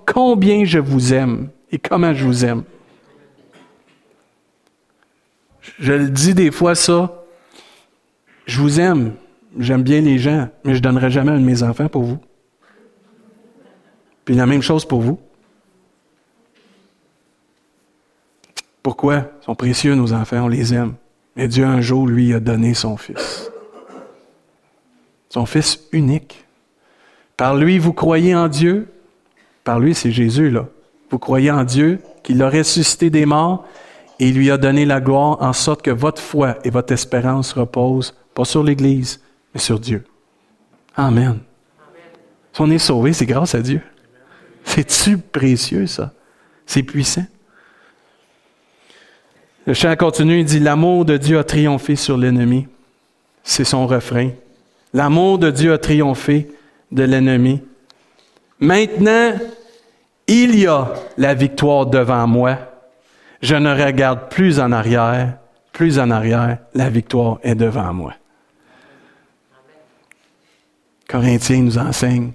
combien 0.05 0.65
je 0.65 0.79
vous 0.79 1.13
aime 1.13 1.49
et 1.71 1.77
comment 1.77 2.15
je 2.15 2.25
vous 2.25 2.43
aime. 2.43 2.63
Je 5.77 5.93
le 5.93 6.09
dis 6.09 6.33
des 6.33 6.49
fois 6.49 6.73
ça, 6.73 7.16
je 8.47 8.61
vous 8.61 8.79
aime, 8.79 9.13
j'aime 9.59 9.83
bien 9.83 10.01
les 10.01 10.17
gens, 10.17 10.49
mais 10.63 10.73
je 10.73 10.79
ne 10.79 10.83
donnerai 10.83 11.11
jamais 11.11 11.31
un 11.31 11.39
de 11.39 11.45
mes 11.45 11.61
enfants 11.61 11.89
pour 11.89 12.03
vous. 12.03 12.17
Puis 14.25 14.35
la 14.35 14.45
même 14.45 14.61
chose 14.61 14.85
pour 14.85 15.01
vous. 15.01 15.19
Pourquoi? 18.81 19.17
Ils 19.41 19.45
sont 19.45 19.55
précieux, 19.55 19.95
nos 19.95 20.13
enfants, 20.13 20.45
on 20.45 20.47
les 20.47 20.73
aime. 20.73 20.95
Mais 21.35 21.47
Dieu, 21.47 21.65
un 21.65 21.81
jour, 21.81 22.07
lui, 22.07 22.33
a 22.33 22.39
donné 22.39 22.73
son 22.73 22.97
Fils. 22.97 23.51
Son 25.29 25.45
Fils 25.45 25.79
unique. 25.91 26.45
Par 27.35 27.55
lui, 27.55 27.79
vous 27.79 27.93
croyez 27.93 28.33
en 28.33 28.47
Dieu? 28.47 28.87
Par 29.63 29.79
lui, 29.79 29.93
c'est 29.93 30.11
Jésus, 30.11 30.49
là. 30.49 30.67
Vous 31.09 31.19
croyez 31.19 31.51
en 31.51 31.63
Dieu, 31.63 31.99
qu'il 32.23 32.41
a 32.41 32.49
ressuscité 32.49 33.09
des 33.09 33.25
morts 33.25 33.65
et 34.19 34.31
lui 34.31 34.49
a 34.51 34.57
donné 34.57 34.85
la 34.85 34.99
gloire 34.99 35.37
en 35.41 35.53
sorte 35.53 35.81
que 35.81 35.91
votre 35.91 36.21
foi 36.21 36.57
et 36.63 36.69
votre 36.69 36.93
espérance 36.93 37.53
reposent, 37.53 38.15
pas 38.37 38.45
sur 38.45 38.63
l'Église, 38.63 39.19
mais 39.51 39.59
sur 39.59 39.79
Dieu. 39.79 40.03
Amen. 40.95 41.39
Si 42.53 42.61
on 42.61 42.69
est 42.69 42.77
sauvé, 42.77 43.11
c'est 43.11 43.25
grâce 43.25 43.55
à 43.55 43.61
Dieu. 43.61 43.81
C'est-tu 44.63 45.17
précieux, 45.17 45.87
ça? 45.87 46.13
C'est 46.67 46.83
puissant. 46.83 47.25
Le 49.65 49.73
chant 49.73 49.95
continue, 49.95 50.41
il 50.41 50.45
dit, 50.45 50.59
l'amour 50.59 51.03
de 51.03 51.17
Dieu 51.17 51.39
a 51.39 51.43
triomphé 51.43 51.95
sur 51.95 52.15
l'ennemi. 52.15 52.67
C'est 53.41 53.63
son 53.63 53.87
refrain. 53.87 54.29
L'amour 54.93 55.39
de 55.39 55.49
Dieu 55.49 55.73
a 55.73 55.79
triomphé 55.79 56.51
de 56.91 57.01
l'ennemi. 57.01 57.63
Maintenant, 58.59 59.33
il 60.27 60.59
y 60.59 60.67
a 60.67 60.93
la 61.17 61.33
victoire 61.33 61.87
devant 61.87 62.27
moi. 62.27 62.59
Je 63.41 63.55
ne 63.55 63.73
regarde 63.73 64.29
plus 64.29 64.59
en 64.59 64.71
arrière, 64.71 65.39
plus 65.73 65.97
en 65.97 66.11
arrière, 66.11 66.59
la 66.75 66.89
victoire 66.91 67.39
est 67.41 67.55
devant 67.55 67.91
moi. 67.93 68.13
Corinthiens 71.07 71.61
nous 71.61 71.77
enseigne. 71.77 72.31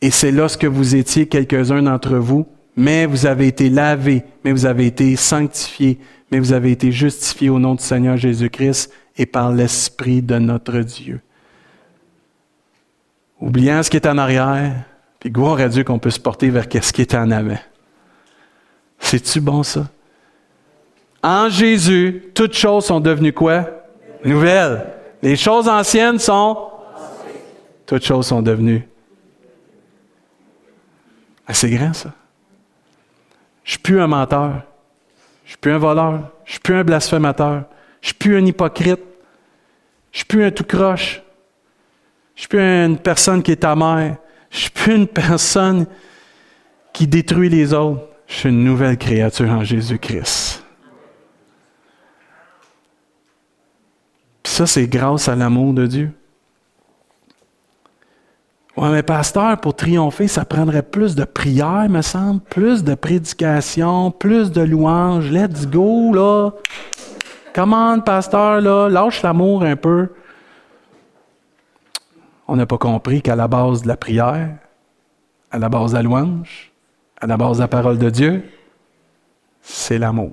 Et 0.00 0.10
c'est 0.10 0.32
lorsque 0.32 0.64
vous 0.64 0.94
étiez 0.94 1.26
quelques-uns 1.26 1.82
d'entre 1.82 2.16
vous, 2.16 2.46
mais 2.76 3.06
vous 3.06 3.26
avez 3.26 3.46
été 3.46 3.70
lavés, 3.70 4.24
mais 4.44 4.52
vous 4.52 4.66
avez 4.66 4.86
été 4.86 5.16
sanctifiés, 5.16 5.98
mais 6.30 6.38
vous 6.38 6.52
avez 6.52 6.72
été 6.72 6.92
justifiés 6.92 7.50
au 7.50 7.58
nom 7.58 7.74
du 7.74 7.82
Seigneur 7.82 8.16
Jésus-Christ 8.16 8.92
et 9.16 9.26
par 9.26 9.52
l'Esprit 9.52 10.22
de 10.22 10.38
notre 10.38 10.80
Dieu. 10.80 11.20
Oubliant 13.40 13.82
ce 13.82 13.90
qui 13.90 13.96
est 13.96 14.06
en 14.06 14.18
arrière, 14.18 14.74
puis 15.18 15.30
gloire 15.30 15.60
à 15.60 15.68
Dieu 15.68 15.84
qu'on 15.84 15.98
peut 15.98 16.10
se 16.10 16.20
porter 16.20 16.50
vers 16.50 16.66
ce 16.70 16.92
qui 16.92 17.02
est 17.02 17.14
en 17.14 17.30
avant. 17.30 17.58
C'est-tu 18.98 19.40
bon 19.40 19.62
ça? 19.62 19.88
En 21.22 21.48
Jésus, 21.48 22.24
toutes 22.34 22.54
choses 22.54 22.86
sont 22.86 23.00
devenues 23.00 23.32
quoi? 23.32 23.66
Nouvelles. 24.24 24.86
Les 25.22 25.36
choses 25.36 25.68
anciennes 25.68 26.18
sont? 26.18 26.56
Toutes 27.86 28.04
choses 28.04 28.26
sont 28.26 28.42
devenues. 28.42 28.86
C'est 31.50 31.70
grand 31.70 31.92
ça. 31.92 32.12
Je 33.62 33.72
suis 33.72 33.78
plus 33.78 34.00
un 34.00 34.06
menteur. 34.06 34.62
Je 35.44 35.50
suis 35.50 35.58
plus 35.58 35.72
un 35.72 35.78
voleur. 35.78 36.32
Je 36.44 36.52
suis 36.52 36.60
plus 36.60 36.74
un 36.74 36.84
blasphémateur. 36.84 37.64
Je 38.00 38.08
suis 38.08 38.14
plus 38.14 38.36
un 38.36 38.44
hypocrite. 38.44 39.00
Je 40.10 40.18
suis 40.18 40.26
plus 40.26 40.44
un 40.44 40.50
tout 40.50 40.64
croche. 40.64 41.22
Je 42.34 42.40
suis 42.42 42.48
plus 42.48 42.60
une 42.60 42.98
personne 42.98 43.42
qui 43.42 43.52
est 43.52 43.64
amère. 43.64 44.16
Je 44.50 44.58
suis 44.58 44.70
plus 44.70 44.94
une 44.96 45.06
personne 45.06 45.86
qui 46.92 47.06
détruit 47.06 47.48
les 47.48 47.72
autres. 47.72 48.08
Je 48.26 48.34
suis 48.34 48.48
une 48.48 48.64
nouvelle 48.64 48.98
créature 48.98 49.50
en 49.50 49.62
Jésus-Christ. 49.62 50.64
ça, 54.56 54.66
c'est 54.66 54.86
grâce 54.86 55.28
à 55.28 55.36
l'amour 55.36 55.74
de 55.74 55.86
Dieu. 55.86 56.12
Oui, 58.76 58.90
mais 58.90 59.02
pasteur, 59.02 59.58
pour 59.58 59.74
triompher, 59.74 60.28
ça 60.28 60.44
prendrait 60.44 60.82
plus 60.82 61.14
de 61.14 61.24
prières, 61.24 61.88
me 61.88 62.02
semble, 62.02 62.40
plus 62.40 62.84
de 62.84 62.94
prédication, 62.94 64.10
plus 64.10 64.50
de 64.52 64.60
louanges. 64.60 65.30
Let's 65.30 65.66
go, 65.66 66.12
là. 66.12 66.50
Commande, 67.54 68.04
pasteur, 68.04 68.60
là, 68.60 68.90
lâche 68.90 69.22
l'amour 69.22 69.62
un 69.62 69.76
peu. 69.76 70.10
On 72.48 72.56
n'a 72.56 72.66
pas 72.66 72.76
compris 72.76 73.22
qu'à 73.22 73.34
la 73.34 73.48
base 73.48 73.82
de 73.82 73.88
la 73.88 73.96
prière, 73.96 74.56
à 75.50 75.58
la 75.58 75.70
base 75.70 75.92
de 75.92 75.96
la 75.96 76.02
louange, 76.02 76.70
à 77.18 77.26
la 77.26 77.38
base 77.38 77.56
de 77.56 77.62
la 77.62 77.68
parole 77.68 77.96
de 77.96 78.10
Dieu, 78.10 78.44
c'est 79.62 79.98
l'amour. 79.98 80.32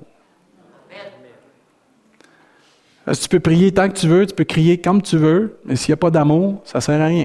tu 3.06 3.28
peux 3.30 3.40
prier 3.40 3.72
tant 3.72 3.88
que 3.88 3.94
tu 3.94 4.06
veux, 4.06 4.26
tu 4.26 4.34
peux 4.34 4.44
crier 4.44 4.80
comme 4.82 5.00
tu 5.00 5.16
veux, 5.16 5.58
mais 5.64 5.76
s'il 5.76 5.92
n'y 5.92 5.94
a 5.94 5.96
pas 5.96 6.10
d'amour, 6.10 6.60
ça 6.64 6.78
ne 6.78 6.82
sert 6.82 7.00
à 7.00 7.06
rien. 7.06 7.24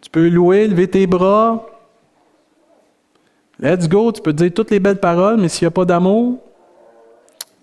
Tu 0.00 0.10
peux 0.10 0.28
louer, 0.28 0.66
lever 0.66 0.88
tes 0.88 1.06
bras. 1.06 1.66
Let's 3.58 3.88
go, 3.88 4.10
tu 4.12 4.22
peux 4.22 4.32
dire 4.32 4.52
toutes 4.54 4.70
les 4.70 4.80
belles 4.80 5.00
paroles, 5.00 5.36
mais 5.36 5.48
s'il 5.48 5.66
n'y 5.66 5.68
a 5.68 5.72
pas 5.72 5.84
d'amour, 5.84 6.38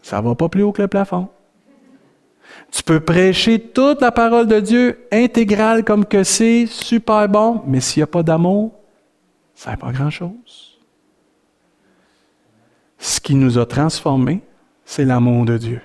ça 0.04 0.22
ne 0.22 0.28
va 0.28 0.36
pas 0.36 0.48
plus 0.48 0.62
haut 0.62 0.72
que 0.72 0.82
le 0.82 0.88
plafond. 0.88 1.28
Tu 2.72 2.84
peux 2.84 3.00
prêcher 3.00 3.60
toute 3.60 4.02
la 4.02 4.12
parole 4.12 4.48
de 4.48 4.60
Dieu 4.60 5.08
intégrale 5.12 5.84
comme 5.84 6.06
que 6.06 6.24
c'est, 6.24 6.66
super 6.68 7.28
bon, 7.28 7.62
mais 7.66 7.82
s'il 7.82 8.02
n'y 8.02 8.04
a 8.04 8.08
pas 8.08 8.24
d'amour, 8.24 8.72
ça 9.56 9.72
n'est 9.72 9.78
pas 9.78 9.92
grand-chose. 9.92 10.78
Ce 13.00 13.20
qui 13.20 13.36
nous 13.36 13.58
a 13.58 13.66
transformés, 13.66 14.42
c'est 14.86 15.06
l'amour 15.06 15.46
de 15.46 15.58
Dieu. 15.58 15.82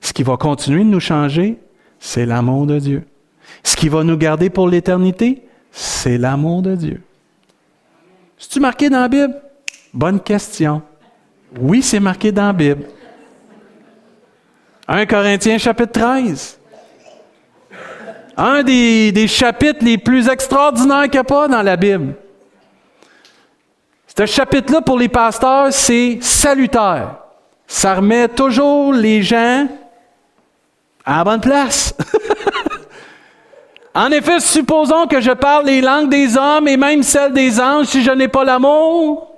Ce 0.00 0.12
qui 0.12 0.22
va 0.22 0.36
continuer 0.36 0.84
de 0.84 0.90
nous 0.90 1.00
changer, 1.00 1.58
c'est 1.98 2.26
l'amour 2.26 2.66
de 2.66 2.78
Dieu. 2.78 3.04
Ce 3.62 3.76
qui 3.76 3.88
va 3.88 4.02
nous 4.04 4.16
garder 4.16 4.50
pour 4.50 4.68
l'éternité, 4.68 5.42
c'est 5.70 6.18
l'amour 6.18 6.62
de 6.62 6.74
Dieu. 6.74 7.02
C'est-tu 8.38 8.60
marqué 8.60 8.88
dans 8.88 9.00
la 9.00 9.08
Bible? 9.08 9.34
Bonne 9.92 10.20
question. 10.20 10.82
Oui, 11.58 11.82
c'est 11.82 12.00
marqué 12.00 12.30
dans 12.30 12.46
la 12.46 12.52
Bible. 12.52 12.84
1 14.86 15.06
Corinthiens 15.06 15.58
chapitre 15.58 15.92
13. 15.92 16.58
Un 18.36 18.62
des, 18.62 19.10
des 19.12 19.26
chapitres 19.26 19.84
les 19.84 19.98
plus 19.98 20.28
extraordinaires 20.28 21.02
qu'il 21.02 21.12
n'y 21.12 21.18
a 21.18 21.24
pas 21.24 21.48
dans 21.48 21.62
la 21.62 21.76
Bible. 21.76 22.14
Ce 24.18 24.26
chapitre-là, 24.26 24.80
pour 24.80 24.98
les 24.98 25.08
pasteurs, 25.08 25.72
c'est 25.72 26.18
salutaire. 26.20 27.18
Ça 27.68 27.94
remet 27.94 28.26
toujours 28.28 28.92
les 28.92 29.22
gens 29.22 29.68
à 31.04 31.18
la 31.18 31.24
bonne 31.24 31.40
place. 31.40 31.94
En 33.94 34.10
effet, 34.10 34.40
supposons 34.40 35.06
que 35.06 35.20
je 35.20 35.32
parle 35.32 35.66
les 35.66 35.80
langues 35.80 36.10
des 36.10 36.36
hommes 36.36 36.68
et 36.68 36.76
même 36.76 37.02
celles 37.02 37.32
des 37.32 37.60
anges 37.60 37.86
si 37.86 38.02
je 38.02 38.10
n'ai 38.10 38.28
pas 38.28 38.44
l'amour. 38.44 39.32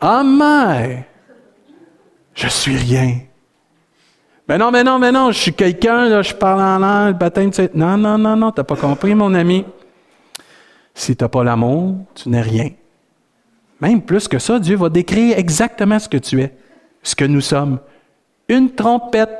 Amen. 0.00 1.04
Je 2.34 2.48
suis 2.48 2.76
rien. 2.76 3.18
Mais 4.48 4.58
non, 4.58 4.70
mais 4.70 4.82
non, 4.82 4.98
mais 4.98 5.12
non, 5.12 5.30
je 5.30 5.38
suis 5.38 5.52
quelqu'un, 5.52 6.22
je 6.22 6.34
parle 6.34 6.60
en 6.60 6.78
langue, 6.78 7.16
baptême, 7.16 7.50
tu 7.50 7.68
Non, 7.74 7.96
non, 7.96 8.18
non, 8.18 8.36
non, 8.36 8.50
tu 8.50 8.60
n'as 8.60 8.64
pas 8.64 8.76
compris, 8.76 9.14
mon 9.14 9.32
ami. 9.34 9.64
Si 10.94 11.14
tu 11.14 11.22
n'as 11.22 11.28
pas 11.28 11.44
l'amour, 11.44 11.94
tu 12.14 12.28
n'es 12.28 12.40
rien. 12.40 12.70
Même 13.80 14.02
plus 14.02 14.26
que 14.28 14.38
ça, 14.38 14.58
Dieu 14.58 14.76
va 14.76 14.88
décrire 14.88 15.38
exactement 15.38 15.98
ce 15.98 16.08
que 16.08 16.16
tu 16.16 16.40
es, 16.42 16.54
ce 17.02 17.14
que 17.14 17.24
nous 17.24 17.40
sommes. 17.40 17.78
Une 18.48 18.74
trompette 18.74 19.39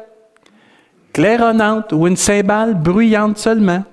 claironnante 1.12 1.92
ou 1.92 2.06
une 2.06 2.16
cymbale 2.16 2.74
bruyante 2.74 3.38
seulement. 3.38 3.84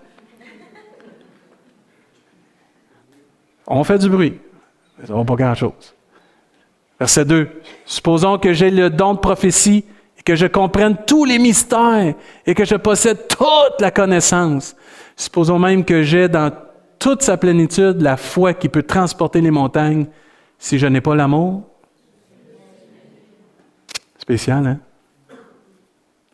On 3.68 3.84
fait 3.84 3.98
du 3.98 4.10
bruit, 4.10 4.40
ça 5.06 5.14
ne 5.14 5.18
va 5.18 5.26
pas 5.26 5.36
grand-chose. 5.36 5.94
Verset 7.00 7.26
2. 7.26 7.50
Supposons 7.86 8.38
que 8.38 8.54
j'ai 8.54 8.72
le 8.72 8.90
don 8.90 9.14
de 9.14 9.20
prophétie 9.20 9.86
et 10.18 10.24
que 10.24 10.36
je 10.36 10.48
comprenne 10.48 10.98
tous 11.06 11.26
les 11.26 11.38
mystères 11.38 12.16
et 12.46 12.56
que 12.56 12.66
je 12.66 12.76
possède 12.76 13.28
toute 13.28 13.80
la 13.80 13.92
connaissance. 13.92 14.76
Supposons 15.16 15.60
même 15.60 15.86
que 15.86 16.02
j'ai 16.04 16.28
dans 16.28 16.52
toute 16.98 17.22
sa 17.22 17.38
plénitude 17.38 18.02
la 18.02 18.18
foi 18.18 18.54
qui 18.54 18.70
peut 18.70 18.84
transporter 18.84 19.42
les 19.42 19.52
montagnes. 19.52 20.08
Si 20.58 20.80
je 20.80 20.88
n'ai 20.88 21.02
pas 21.02 21.16
l'amour, 21.16 21.64
spécial, 24.18 24.66
hein? 24.66 24.80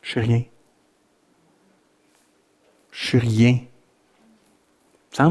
Je 0.01 0.09
suis 0.11 0.19
rien. 0.21 0.43
Je 2.93 3.07
suis 3.07 3.17
rien. 3.17 3.59
Ça 5.11 5.29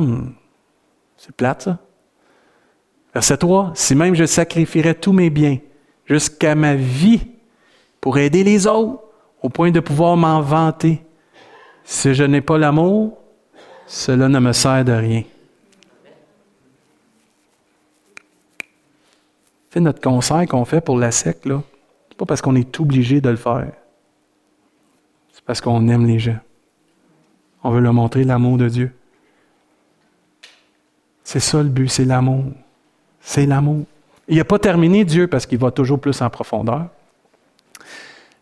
c'est 1.17 1.35
plate, 1.35 1.63
ça. 1.63 1.79
Verset 3.15 3.37
3. 3.37 3.73
Si 3.75 3.95
même 3.95 4.15
je 4.15 4.27
sacrifierais 4.27 4.95
tous 4.95 5.13
mes 5.13 5.31
biens 5.31 5.59
jusqu'à 6.05 6.55
ma 6.55 6.75
vie 6.75 7.21
pour 8.01 8.19
aider 8.19 8.43
les 8.43 8.67
autres, 8.67 9.01
au 9.41 9.49
point 9.49 9.71
de 9.71 9.81
pouvoir 9.81 10.17
m'en 10.17 10.41
vanter. 10.41 11.03
Si 11.85 12.15
je 12.15 12.25
n'ai 12.25 12.41
pas 12.41 12.59
l'amour, 12.59 13.19
cela 13.87 14.29
ne 14.29 14.39
me 14.39 14.53
sert 14.53 14.85
de 14.85 14.93
rien. 14.93 15.23
C'est 19.71 19.81
notre 19.81 20.01
conseil 20.01 20.47
qu'on 20.47 20.65
fait 20.65 20.81
pour 20.81 20.99
la 20.99 21.11
sec, 21.11 21.45
là. 21.45 21.63
C'est 22.09 22.17
pas 22.19 22.27
parce 22.27 22.43
qu'on 22.43 22.55
est 22.57 22.79
obligé 22.79 23.21
de 23.21 23.31
le 23.31 23.37
faire. 23.37 23.73
C'est 25.33 25.45
parce 25.45 25.61
qu'on 25.61 25.89
aime 25.89 26.07
les 26.07 26.19
gens. 26.19 26.39
On 27.65 27.71
veut 27.71 27.81
leur 27.81 27.93
montrer 27.93 28.25
l'amour 28.25 28.59
de 28.59 28.69
Dieu. 28.69 28.93
C'est 31.23 31.41
ça 31.41 31.63
le 31.63 31.69
but, 31.69 31.89
c'est 31.89 32.05
l'amour. 32.05 32.45
C'est 33.21 33.47
l'amour. 33.47 33.85
Il 34.29 34.37
n'a 34.37 34.45
pas 34.45 34.59
terminé 34.59 35.05
Dieu 35.05 35.27
parce 35.29 35.47
qu'il 35.47 35.59
va 35.59 35.71
toujours 35.71 36.01
plus 36.01 36.21
en 36.21 36.31
profondeur. 36.31 36.89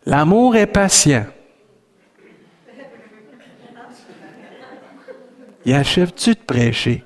L'amour 0.05 0.55
est 0.55 0.67
patient. 0.67 1.25
Il 5.63 5.73
achève-tu 5.73 6.31
de 6.31 6.39
prêcher? 6.39 7.03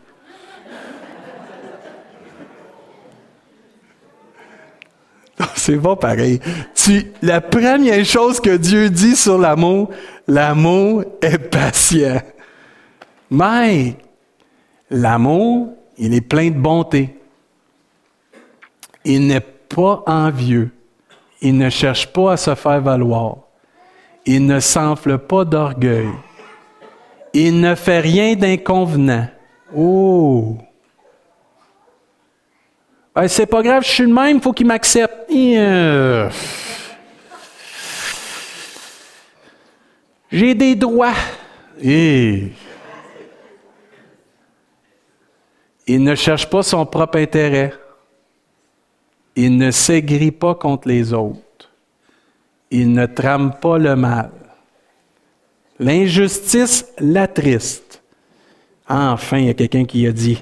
C'est 5.65 5.77
pas 5.77 5.95
pareil. 5.95 6.39
La 7.23 7.41
première 7.41 8.05
chose 8.05 8.39
que 8.39 8.55
Dieu 8.55 8.91
dit 8.91 9.15
sur 9.15 9.39
l'amour, 9.39 9.89
l'amour 10.27 11.03
est 11.23 11.39
patient. 11.39 12.21
Mais 13.31 13.95
l'amour, 14.91 15.73
il 15.97 16.13
est 16.13 16.21
plein 16.21 16.51
de 16.51 16.59
bonté. 16.59 17.17
Il 19.03 19.25
n'est 19.25 19.39
pas 19.39 20.03
envieux. 20.05 20.69
Il 21.41 21.57
ne 21.57 21.71
cherche 21.71 22.13
pas 22.13 22.33
à 22.33 22.37
se 22.37 22.53
faire 22.53 22.81
valoir. 22.81 23.37
Il 24.23 24.45
ne 24.45 24.59
s'enfle 24.59 25.17
pas 25.17 25.45
d'orgueil. 25.45 26.09
Il 27.33 27.59
ne 27.59 27.73
fait 27.73 28.01
rien 28.01 28.35
d'inconvenant. 28.35 29.25
Oh! 29.75 30.57
c'est 33.27 33.45
pas 33.45 33.61
grave, 33.61 33.83
je 33.83 33.89
suis 33.89 34.03
le 34.03 34.13
même, 34.13 34.37
il 34.37 34.41
faut 34.41 34.53
qu'il 34.53 34.67
m'accepte. 34.67 35.24
Euh, 35.37 36.29
j'ai 40.31 40.55
des 40.55 40.75
droits. 40.75 41.13
Il 41.81 42.51
ne 45.87 46.15
cherche 46.15 46.49
pas 46.49 46.63
son 46.63 46.85
propre 46.85 47.17
intérêt. 47.17 47.73
Il 49.35 49.57
ne 49.57 49.71
s'aigrit 49.71 50.31
pas 50.31 50.55
contre 50.55 50.87
les 50.87 51.11
autres. 51.11 51.41
Il 52.71 52.93
ne 52.93 53.05
trame 53.05 53.53
pas 53.59 53.77
le 53.77 53.95
mal. 53.95 54.31
L'injustice 55.79 56.85
l'attriste. 56.99 58.01
Enfin, 58.87 59.39
il 59.39 59.47
y 59.47 59.49
a 59.49 59.53
quelqu'un 59.53 59.83
qui 59.83 60.07
a 60.07 60.13
dit. 60.13 60.41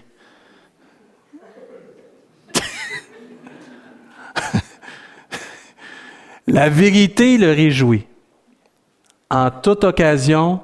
La 6.48 6.70
vérité 6.70 7.38
le 7.38 7.52
réjouit. 7.52 8.08
En 9.30 9.50
toute 9.50 9.84
occasion, 9.84 10.62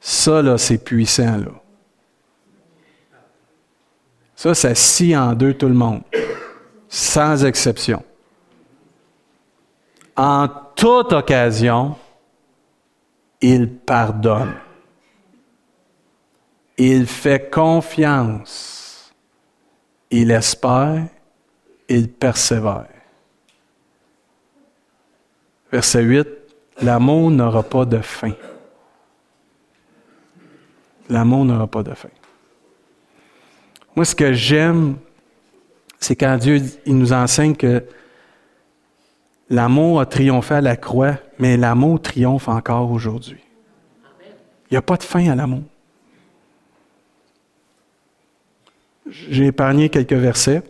ça, 0.00 0.42
là, 0.42 0.58
c'est 0.58 0.78
puissant, 0.78 1.38
là. 1.38 1.52
Ça, 4.36 4.54
ça 4.54 4.74
scie 4.74 5.16
en 5.16 5.32
deux 5.32 5.54
tout 5.54 5.66
le 5.66 5.74
monde, 5.74 6.02
sans 6.88 7.44
exception. 7.44 8.04
En 10.14 10.48
toute 10.76 11.12
occasion, 11.12 11.96
il 13.40 13.68
pardonne. 13.68 14.54
Il 16.78 17.06
fait 17.06 17.50
confiance. 17.50 19.12
Il 20.10 20.30
espère. 20.30 21.06
Il 21.88 22.10
persévère. 22.10 22.95
Verset 25.76 26.04
8, 26.04 26.28
l'amour 26.80 27.30
n'aura 27.30 27.62
pas 27.62 27.84
de 27.84 27.98
fin. 27.98 28.32
L'amour 31.10 31.44
n'aura 31.44 31.66
pas 31.66 31.82
de 31.82 31.92
fin. 31.92 32.08
Moi, 33.94 34.06
ce 34.06 34.14
que 34.14 34.32
j'aime, 34.32 34.96
c'est 36.00 36.16
quand 36.16 36.38
Dieu 36.38 36.62
nous 36.86 37.12
enseigne 37.12 37.54
que 37.54 37.84
l'amour 39.50 40.00
a 40.00 40.06
triomphé 40.06 40.54
à 40.54 40.60
la 40.62 40.78
croix, 40.78 41.16
mais 41.38 41.58
l'amour 41.58 42.00
triomphe 42.00 42.48
encore 42.48 42.90
aujourd'hui. 42.90 43.44
Il 44.70 44.72
n'y 44.72 44.78
a 44.78 44.82
pas 44.82 44.96
de 44.96 45.02
fin 45.02 45.28
à 45.28 45.34
l'amour. 45.34 45.64
J'ai 49.10 49.48
épargné 49.48 49.90
quelques 49.90 50.14
versets 50.14 50.62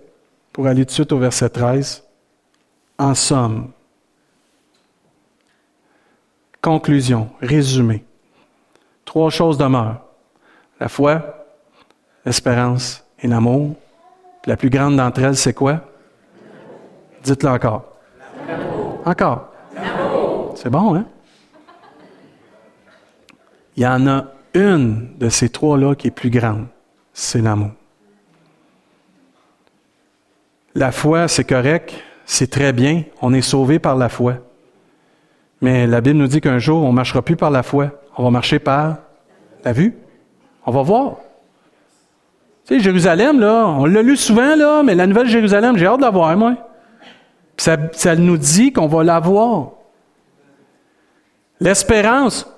pour 0.53 0.67
aller 0.67 0.85
tout 0.85 0.89
de 0.89 0.95
suite 0.95 1.13
au 1.13 1.19
verset 1.19 1.49
13. 1.49 2.03
En 2.99 3.15
somme, 3.15 3.71
conclusion, 6.67 7.31
résumé. 7.41 8.05
Trois 9.05 9.31
choses 9.31 9.57
demeurent. 9.57 10.01
La 10.81 10.89
foi, 10.89 11.47
l'espérance 12.25 13.05
et 13.21 13.29
l'amour. 13.29 13.77
La 14.47 14.57
plus 14.57 14.69
grande 14.69 14.97
d'entre 14.97 15.21
elles, 15.23 15.37
c'est 15.37 15.55
quoi? 15.55 15.81
Dites-le 17.23 17.51
encore. 17.51 17.85
Encore. 19.05 19.53
C'est 20.57 20.69
bon, 20.69 20.97
hein? 20.97 21.07
Il 23.77 23.85
y 23.85 23.87
en 23.87 24.05
a 24.09 24.25
une 24.53 25.17
de 25.19 25.29
ces 25.29 25.49
trois-là 25.49 25.95
qui 25.95 26.09
est 26.09 26.11
plus 26.23 26.31
grande. 26.31 26.67
C'est 27.13 27.43
l'amour. 27.43 27.71
La 30.75 30.91
foi, 30.91 31.29
c'est 31.29 31.45
correct, 31.45 31.95
c'est 32.25 32.51
très 32.51 32.73
bien, 32.73 33.05
on 33.23 33.33
est 33.33 33.41
sauvé 33.41 33.79
par 33.79 33.95
la 33.95 34.09
foi. 34.09 34.46
Mais 35.61 35.87
la 35.87 36.01
Bible 36.01 36.19
nous 36.19 36.27
dit 36.27 36.41
qu'un 36.41 36.59
jour, 36.59 36.83
on 36.83 36.91
ne 36.91 36.95
marchera 36.95 37.23
plus 37.23 37.37
par 37.37 37.51
la 37.51 37.63
foi, 37.63 37.91
on 38.17 38.25
va 38.25 38.31
marcher 38.31 38.59
par 38.59 38.99
la 39.65 39.73
vue. 39.73 39.95
On 40.65 40.71
va 40.71 40.83
voir. 40.83 41.17
Tu 42.67 42.75
sais, 42.75 42.81
Jérusalem, 42.81 43.39
là, 43.39 43.67
on 43.67 43.85
l'a 43.85 44.03
lu 44.03 44.17
souvent, 44.17 44.57
là, 44.57 44.83
mais 44.83 44.95
la 44.95 45.07
nouvelle 45.07 45.29
Jérusalem, 45.29 45.77
j'ai 45.77 45.87
hâte 45.87 45.99
de 45.99 46.03
la 46.03 46.11
voir, 46.11 46.37
moi. 46.37 46.57
Ça, 47.57 47.77
ça 47.93 48.17
nous 48.17 48.37
dit 48.37 48.73
qu'on 48.73 48.87
va 48.87 49.05
la 49.05 49.21
voir. 49.21 49.73
L'espérance. 51.61 52.53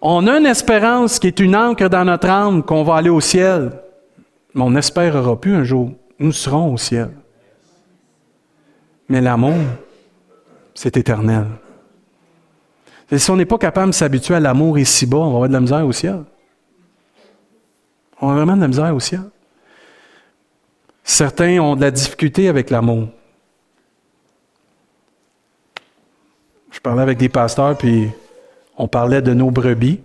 On 0.00 0.26
a 0.26 0.38
une 0.38 0.46
espérance 0.46 1.18
qui 1.18 1.28
est 1.28 1.40
une 1.40 1.56
encre 1.56 1.88
dans 1.88 2.04
notre 2.04 2.28
âme 2.28 2.62
qu'on 2.62 2.84
va 2.84 2.96
aller 2.96 3.08
au 3.08 3.20
ciel. 3.20 3.72
Mais 4.52 4.62
on 4.62 4.70
n'espérera 4.70 5.40
plus 5.40 5.54
un 5.54 5.64
jour. 5.64 5.92
Nous 6.18 6.32
serons 6.32 6.74
au 6.74 6.76
ciel. 6.76 7.10
Mais 9.08 9.22
l'amour, 9.22 9.54
c'est 10.74 10.96
éternel. 10.96 11.46
Et 13.14 13.18
si 13.18 13.30
on 13.30 13.36
n'est 13.36 13.44
pas 13.44 13.58
capable 13.58 13.92
de 13.92 13.94
s'habituer 13.94 14.34
à 14.34 14.40
l'amour 14.40 14.76
ici-bas, 14.76 15.18
on 15.18 15.30
va 15.30 15.34
avoir 15.36 15.48
de 15.48 15.52
la 15.52 15.60
misère 15.60 15.86
au 15.86 15.92
ciel. 15.92 16.24
On 18.20 18.30
a 18.30 18.34
vraiment 18.34 18.56
de 18.56 18.62
la 18.62 18.66
misère 18.66 18.92
au 18.92 18.98
ciel. 18.98 19.22
Certains 21.04 21.60
ont 21.60 21.76
de 21.76 21.82
la 21.82 21.92
difficulté 21.92 22.48
avec 22.48 22.70
l'amour. 22.70 23.08
Je 26.72 26.80
parlais 26.80 27.02
avec 27.02 27.18
des 27.18 27.28
pasteurs, 27.28 27.78
puis 27.78 28.10
on 28.76 28.88
parlait 28.88 29.22
de 29.22 29.32
nos 29.32 29.52
brebis. 29.52 30.00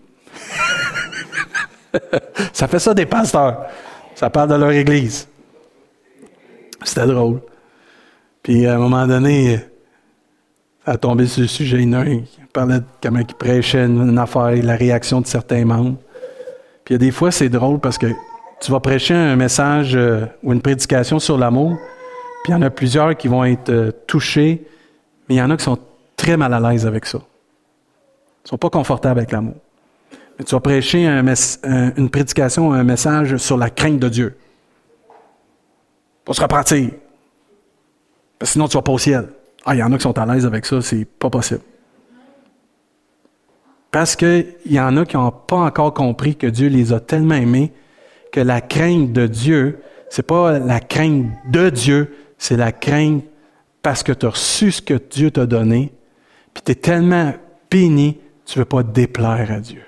ça 2.53 2.67
fait 2.67 2.77
ça 2.77 2.93
des 2.93 3.07
pasteurs. 3.07 3.65
Ça 4.13 4.29
parle 4.29 4.49
de 4.49 4.55
leur 4.55 4.71
église. 4.71 5.27
C'était 6.83 7.07
drôle. 7.07 7.41
Puis 8.43 8.67
à 8.67 8.75
un 8.75 8.77
moment 8.77 9.07
donné, 9.07 9.65
a 10.89 10.97
tombé 10.97 11.27
sur 11.27 11.41
le 11.41 11.47
sujet. 11.47 11.81
Il 11.81 12.25
parlait 12.51 12.79
de 12.79 12.85
comment 13.01 13.19
il 13.19 13.25
prêchait 13.35 13.85
une, 13.85 14.17
affaire, 14.17 14.51
la 14.63 14.75
réaction 14.75 15.21
de 15.21 15.27
certains 15.27 15.63
membres. 15.65 15.97
Puis 16.83 16.93
il 16.93 16.93
y 16.93 16.95
a 16.95 16.97
des 16.97 17.11
fois, 17.11 17.31
c'est 17.31 17.49
drôle 17.49 17.79
parce 17.79 17.97
que 17.97 18.07
tu 18.59 18.71
vas 18.71 18.79
prêcher 18.79 19.13
un 19.13 19.35
message 19.35 19.95
euh, 19.95 20.25
ou 20.43 20.51
une 20.51 20.61
prédication 20.61 21.19
sur 21.19 21.37
l'amour, 21.37 21.77
puis 22.43 22.51
il 22.51 22.55
y 22.55 22.55
en 22.55 22.61
a 22.61 22.69
plusieurs 22.69 23.15
qui 23.15 23.27
vont 23.27 23.45
être 23.45 23.69
euh, 23.69 23.91
touchés, 24.07 24.65
mais 25.27 25.35
il 25.35 25.37
y 25.37 25.41
en 25.41 25.49
a 25.49 25.57
qui 25.57 25.63
sont 25.63 25.77
très 26.17 26.35
mal 26.35 26.53
à 26.53 26.59
l'aise 26.59 26.85
avec 26.85 27.05
ça. 27.05 27.19
Ils 27.19 28.45
ne 28.45 28.49
sont 28.49 28.57
pas 28.57 28.69
confortables 28.69 29.19
avec 29.19 29.31
l'amour. 29.31 29.55
Mais 30.37 30.45
tu 30.45 30.55
vas 30.55 30.59
prêcher 30.61 31.05
une 31.05 32.09
prédication, 32.09 32.73
un 32.73 32.83
message 32.83 33.37
sur 33.37 33.57
la 33.57 33.69
crainte 33.69 33.99
de 33.99 34.09
Dieu. 34.09 34.37
Pour 36.23 36.35
se 36.35 36.41
repartir. 36.41 36.91
Parce 38.37 38.51
que 38.51 38.53
sinon, 38.53 38.67
tu 38.67 38.77
vas 38.77 38.81
pas 38.81 38.93
au 38.93 38.97
ciel. 38.97 39.27
Ah, 39.65 39.75
il 39.75 39.79
y 39.79 39.83
en 39.83 39.91
a 39.91 39.97
qui 39.97 40.03
sont 40.03 40.17
à 40.17 40.25
l'aise 40.25 40.45
avec 40.45 40.65
ça, 40.65 40.81
c'est 40.81 41.05
pas 41.05 41.29
possible. 41.29 41.61
Parce 43.91 44.15
qu'il 44.15 44.55
y 44.65 44.79
en 44.79 44.95
a 44.97 45.05
qui 45.05 45.17
n'ont 45.17 45.31
pas 45.31 45.57
encore 45.57 45.93
compris 45.93 46.35
que 46.35 46.47
Dieu 46.47 46.69
les 46.69 46.93
a 46.93 46.99
tellement 46.99 47.35
aimés 47.35 47.73
que 48.31 48.39
la 48.39 48.61
crainte 48.61 49.11
de 49.11 49.25
Dieu, 49.25 49.79
c'est 50.09 50.25
pas 50.25 50.59
la 50.59 50.79
crainte 50.79 51.25
de 51.51 51.69
Dieu, 51.69 52.15
c'est 52.37 52.57
la 52.57 52.71
crainte 52.71 53.23
parce 53.81 54.03
que 54.03 54.11
tu 54.11 54.25
as 54.25 54.29
reçu 54.29 54.71
ce 54.71 54.81
que 54.81 54.93
Dieu 54.93 55.31
t'a 55.31 55.45
donné, 55.45 55.91
puis 56.53 56.63
tu 56.63 56.71
es 56.73 56.75
tellement 56.75 57.33
béni, 57.71 58.19
tu 58.45 58.59
ne 58.59 58.61
veux 58.61 58.65
pas 58.65 58.83
déplaire 58.83 59.51
à 59.51 59.59
Dieu. 59.59 59.81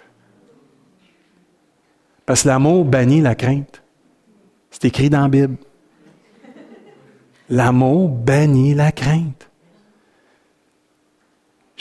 Parce 2.25 2.43
que 2.43 2.47
l'amour 2.47 2.85
bannit 2.85 3.21
la 3.21 3.35
crainte. 3.35 3.83
C'est 4.69 4.85
écrit 4.85 5.09
dans 5.09 5.21
la 5.21 5.27
Bible. 5.27 5.57
L'amour 7.49 8.07
bannit 8.07 8.73
la 8.73 8.91
crainte. 8.91 9.50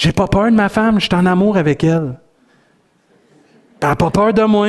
J'ai 0.01 0.13
pas 0.13 0.27
peur 0.27 0.47
de 0.47 0.57
ma 0.57 0.71
femme, 0.71 0.99
je 0.99 1.05
suis 1.05 1.15
en 1.15 1.27
amour 1.27 1.59
avec 1.59 1.85
elle. 1.85 2.19
Elle 3.83 3.97
pas 3.97 4.11
peur 4.11 4.33
de 4.33 4.45
moi. 4.45 4.69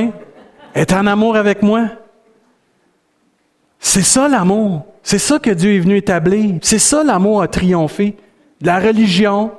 Elle 0.74 0.82
est 0.82 0.92
en 0.92 1.08
amour 1.08 1.38
avec 1.38 1.62
moi. 1.62 1.88
C'est 3.80 4.02
ça 4.02 4.28
l'amour. 4.28 4.86
C'est 5.02 5.20
ça 5.20 5.40
que 5.40 5.52
Dieu 5.52 5.76
est 5.76 5.80
venu 5.80 5.96
établir. 5.96 6.60
C'est 6.62 6.80
ça 6.80 7.02
l'amour 7.06 7.42
a 7.42 7.48
triomphé. 7.48 8.18
De 8.60 8.68
la 8.68 8.80
religion, 8.82 9.54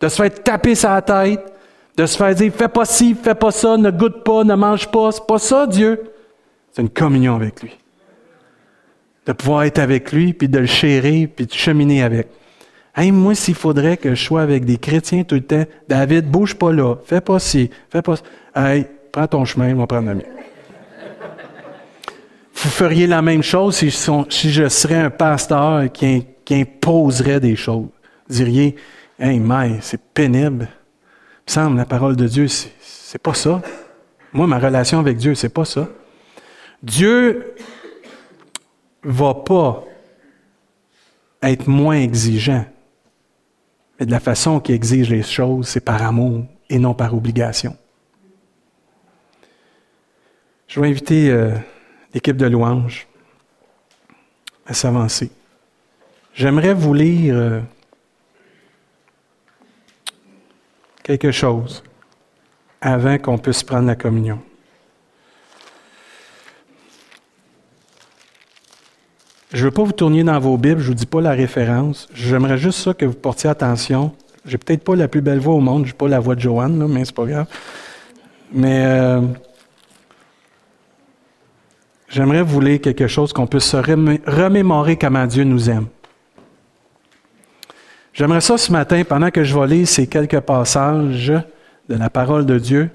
de 0.00 0.06
se 0.06 0.14
faire 0.22 0.42
taper 0.44 0.76
sa 0.76 1.02
tête, 1.02 1.42
de 1.96 2.06
se 2.06 2.16
faire 2.16 2.32
dire 2.32 2.52
fais 2.56 2.68
pas 2.68 2.84
ci, 2.84 3.16
fais 3.20 3.34
pas 3.34 3.50
ça, 3.50 3.76
ne 3.76 3.90
goûte 3.90 4.22
pas, 4.22 4.44
ne 4.44 4.54
mange 4.54 4.86
pas. 4.92 5.10
C'est 5.10 5.26
pas 5.26 5.40
ça, 5.40 5.66
Dieu. 5.66 6.04
C'est 6.70 6.82
une 6.82 6.88
communion 6.88 7.34
avec 7.34 7.60
lui. 7.62 7.76
De 9.26 9.32
pouvoir 9.32 9.64
être 9.64 9.80
avec 9.80 10.12
lui, 10.12 10.34
puis 10.34 10.48
de 10.48 10.60
le 10.60 10.66
chérir, 10.66 11.28
puis 11.34 11.46
de 11.46 11.52
cheminer 11.52 12.04
avec. 12.04 12.28
Hey, 12.96 13.12
moi, 13.12 13.34
s'il 13.34 13.54
faudrait 13.54 13.96
que 13.96 14.14
je 14.14 14.24
sois 14.24 14.42
avec 14.42 14.64
des 14.64 14.76
chrétiens 14.76 15.22
tout 15.22 15.36
le 15.36 15.42
temps, 15.42 15.64
David, 15.88 16.28
bouge 16.28 16.54
pas 16.54 16.72
là, 16.72 16.96
fais 17.04 17.20
pas 17.20 17.38
ci, 17.38 17.70
fais 17.88 18.02
pas 18.02 18.16
ça. 18.16 18.24
Hey, 18.54 18.86
prends 19.12 19.28
ton 19.28 19.44
chemin, 19.44 19.72
on 19.74 19.78
va 19.78 19.86
prendre 19.86 20.08
le 20.08 20.16
mien. 20.16 20.24
Vous 22.54 22.68
feriez 22.68 23.06
la 23.06 23.22
même 23.22 23.42
chose 23.42 23.76
si, 23.76 23.90
je 24.50 24.68
serais 24.68 24.96
un 24.96 25.10
pasteur 25.10 25.90
qui, 25.92 26.26
imposerait 26.50 27.38
des 27.38 27.54
choses. 27.54 27.86
Vous 28.28 28.34
diriez, 28.34 28.74
hey, 29.20 29.38
mais 29.38 29.78
c'est 29.80 30.02
pénible. 30.12 30.68
Il 30.68 31.46
me 31.46 31.52
semble, 31.52 31.76
la 31.76 31.84
parole 31.84 32.16
de 32.16 32.26
Dieu, 32.26 32.48
c'est 32.48 33.22
pas 33.22 33.34
ça. 33.34 33.62
Moi, 34.32 34.48
ma 34.48 34.58
relation 34.58 34.98
avec 34.98 35.16
Dieu, 35.16 35.36
c'est 35.36 35.48
pas 35.48 35.64
ça. 35.64 35.88
Dieu 36.82 37.54
va 39.04 39.34
pas 39.34 39.84
être 41.42 41.68
moins 41.68 41.96
exigeant. 41.96 42.64
Mais 44.00 44.06
de 44.06 44.10
la 44.10 44.20
façon 44.20 44.60
qu'il 44.60 44.74
exige 44.74 45.10
les 45.10 45.22
choses, 45.22 45.68
c'est 45.68 45.84
par 45.84 46.02
amour 46.02 46.46
et 46.70 46.78
non 46.78 46.94
par 46.94 47.14
obligation. 47.14 47.76
Je 50.66 50.80
vais 50.80 50.88
inviter 50.88 51.30
euh, 51.30 51.54
l'équipe 52.14 52.36
de 52.36 52.46
louanges 52.46 53.06
à 54.66 54.72
s'avancer. 54.72 55.30
J'aimerais 56.32 56.72
vous 56.72 56.94
lire 56.94 57.34
euh, 57.36 57.60
quelque 61.02 61.30
chose 61.30 61.82
avant 62.80 63.18
qu'on 63.18 63.36
puisse 63.36 63.62
prendre 63.62 63.86
la 63.86 63.96
communion. 63.96 64.40
Je 69.52 69.58
ne 69.58 69.64
veux 69.64 69.70
pas 69.72 69.82
vous 69.82 69.92
tourner 69.92 70.22
dans 70.22 70.38
vos 70.38 70.56
Bibles, 70.56 70.80
je 70.80 70.84
ne 70.84 70.88
vous 70.92 70.94
dis 70.94 71.06
pas 71.06 71.20
la 71.20 71.32
référence. 71.32 72.08
J'aimerais 72.14 72.56
juste 72.56 72.78
ça 72.78 72.94
que 72.94 73.04
vous 73.04 73.14
portiez 73.14 73.50
attention. 73.50 74.12
J'ai 74.46 74.58
peut-être 74.58 74.84
pas 74.84 74.94
la 74.94 75.08
plus 75.08 75.20
belle 75.20 75.40
voix 75.40 75.54
au 75.54 75.60
monde, 75.60 75.86
je 75.86 75.90
n'ai 75.90 75.96
pas 75.96 76.06
la 76.06 76.20
voix 76.20 76.36
de 76.36 76.40
Joanne, 76.40 76.86
mais 76.86 77.04
c'est 77.04 77.14
pas 77.14 77.26
grave. 77.26 77.46
Mais 78.52 78.84
euh, 78.84 79.22
j'aimerais 82.08 82.42
vous 82.42 82.60
lire 82.60 82.80
quelque 82.80 83.08
chose 83.08 83.32
qu'on 83.32 83.48
puisse 83.48 83.64
se 83.64 83.76
remémorer 83.76 84.96
comment 84.96 85.26
Dieu 85.26 85.42
nous 85.42 85.68
aime. 85.68 85.86
J'aimerais 88.12 88.40
ça 88.40 88.56
ce 88.56 88.70
matin, 88.70 89.02
pendant 89.02 89.30
que 89.30 89.42
je 89.42 89.58
vais 89.58 89.66
lire 89.66 89.88
ces 89.88 90.06
quelques 90.06 90.40
passages 90.40 91.32
de 91.88 91.94
la 91.96 92.08
parole 92.08 92.46
de 92.46 92.58
Dieu, 92.58 92.90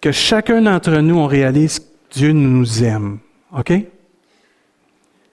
que 0.00 0.12
chacun 0.12 0.62
d'entre 0.62 0.96
nous, 0.98 1.16
on 1.16 1.26
réalise 1.26 1.80
que 1.80 1.84
Dieu 2.12 2.32
nous 2.32 2.84
aime. 2.84 3.18
OK? 3.56 3.72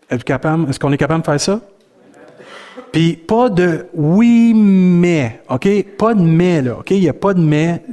Est-ce 0.10 0.80
qu'on 0.80 0.92
est 0.92 0.98
capable 0.98 1.22
de 1.22 1.26
faire 1.26 1.40
ça? 1.40 1.60
Puis 2.92 3.14
pas 3.14 3.50
de 3.50 3.88
oui, 3.94 4.54
mais. 4.56 5.42
OK? 5.50 5.68
Pas 5.98 6.14
de 6.14 6.22
mais, 6.22 6.62
là. 6.62 6.78
OK? 6.80 6.92
Il 6.92 7.02
n'y 7.02 7.10
a 7.10 7.14
pas 7.14 7.34
de 7.34 7.42
mais. 7.42 7.84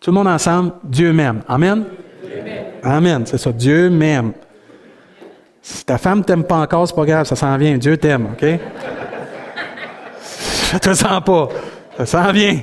Tout 0.00 0.10
le 0.10 0.14
monde 0.14 0.28
ensemble, 0.28 0.72
Dieu 0.84 1.12
m'aime. 1.12 1.42
Amen? 1.46 1.84
Amen, 2.82 3.24
c'est 3.26 3.38
ça. 3.38 3.52
Dieu 3.52 3.90
m'aime. 3.90 4.32
Si 5.60 5.84
ta 5.84 5.98
femme 5.98 6.24
t'aime 6.24 6.42
pas 6.42 6.56
encore, 6.56 6.88
c'est 6.88 6.96
pas 6.96 7.04
grave, 7.04 7.26
ça 7.26 7.36
s'en 7.36 7.56
vient. 7.56 7.76
Dieu 7.78 7.96
t'aime, 7.96 8.28
OK? 8.32 8.44
ça 10.18 10.80
te 10.80 10.94
sent 10.94 11.20
pas. 11.24 11.48
Ça 11.98 12.06
s'en 12.06 12.32
vient. 12.32 12.58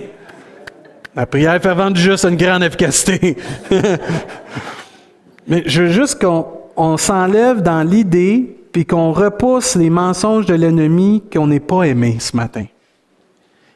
La 1.16 1.26
prière 1.26 1.62
fervente 1.62 1.96
juste 1.96 2.26
une 2.26 2.36
grande 2.36 2.64
efficacité. 2.64 3.38
Mais 5.48 5.64
je 5.66 5.84
veux 5.84 5.92
juste 5.92 6.22
qu'on 6.22 6.59
s'enlève 6.98 7.62
dans 7.62 7.84
l'idée 7.84 8.56
puis 8.72 8.86
qu'on 8.86 9.12
repousse 9.12 9.76
les 9.76 9.90
mensonges 9.90 10.46
de 10.46 10.54
l'ennemi 10.54 11.24
qu'on 11.32 11.48
n'est 11.48 11.60
pas 11.60 11.84
aimé 11.84 12.18
ce 12.20 12.36
matin. 12.36 12.66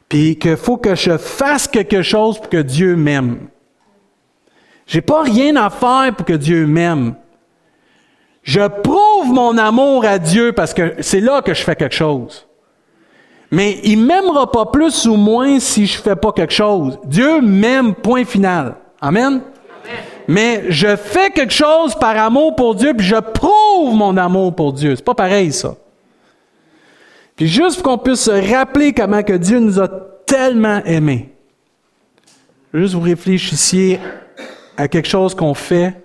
Puis 0.08 0.38
qu'il 0.38 0.58
faut 0.58 0.78
que 0.78 0.96
je 0.96 1.18
fasse 1.18 1.68
quelque 1.68 2.02
chose 2.02 2.38
pour 2.38 2.50
que 2.50 2.62
Dieu 2.62 2.96
m'aime. 2.96 3.48
J'ai 4.86 5.02
pas 5.02 5.24
rien 5.24 5.56
à 5.56 5.70
faire 5.70 6.14
pour 6.16 6.26
que 6.26 6.34
Dieu 6.34 6.68
m'aime. 6.68 7.16
Je 8.44 8.68
prouve 8.68 9.34
mon 9.34 9.58
amour 9.58 10.06
à 10.06 10.20
Dieu 10.20 10.52
parce 10.52 10.74
que 10.74 10.96
c'est 11.00 11.22
là 11.22 11.42
que 11.42 11.54
je 11.54 11.64
fais 11.64 11.76
quelque 11.76 11.96
chose. 11.96 12.46
Mais 13.50 13.80
il 13.84 13.98
m'aimera 14.00 14.52
pas 14.52 14.66
plus 14.66 15.06
ou 15.06 15.16
moins 15.16 15.60
si 15.60 15.86
je 15.86 16.02
fais 16.02 16.16
pas 16.16 16.32
quelque 16.32 16.54
chose. 16.54 17.00
Dieu 17.06 17.40
m'aime, 17.42 17.94
point 17.94 18.26
final. 18.26 18.76
Amen? 19.00 19.42
Mais 20.28 20.72
je 20.72 20.96
fais 20.96 21.30
quelque 21.32 21.54
chose 21.54 21.96
par 21.96 22.18
amour 22.18 22.56
pour 22.56 22.76
Dieu, 22.76 22.94
puis 22.94 23.06
je 23.06 23.16
prouve 23.16 23.96
mon 23.96 24.16
amour 24.18 24.56
pour 24.56 24.74
Dieu. 24.74 24.96
C'est 24.96 25.06
pas 25.06 25.16
pareil, 25.16 25.52
ça. 25.52 25.76
Puis 27.36 27.48
juste 27.48 27.82
pour 27.82 27.92
qu'on 27.92 27.98
puisse 27.98 28.22
se 28.22 28.54
rappeler 28.54 28.94
comment 28.94 29.24
que 29.24 29.34
Dieu 29.34 29.60
nous 29.60 29.80
a 29.80 29.88
tellement 30.26 30.84
aimés. 30.86 31.34
Juste 32.74 32.94
vous 32.94 33.02
réfléchissiez 33.02 34.00
à 34.78 34.88
quelque 34.88 35.08
chose 35.08 35.36
qu'on 35.36 35.54
fait 35.54 35.96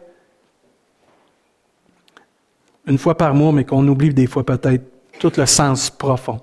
une 2.87 2.99
fois 2.99 3.17
par 3.17 3.35
mois, 3.35 3.53
mais 3.53 3.65
qu'on 3.65 3.87
oublie 3.87 4.13
des 4.13 4.27
fois 4.27 4.45
peut-être 4.45 4.85
tout 5.19 5.33
le 5.37 5.47
sens 5.47 5.91
profond. 5.91 6.41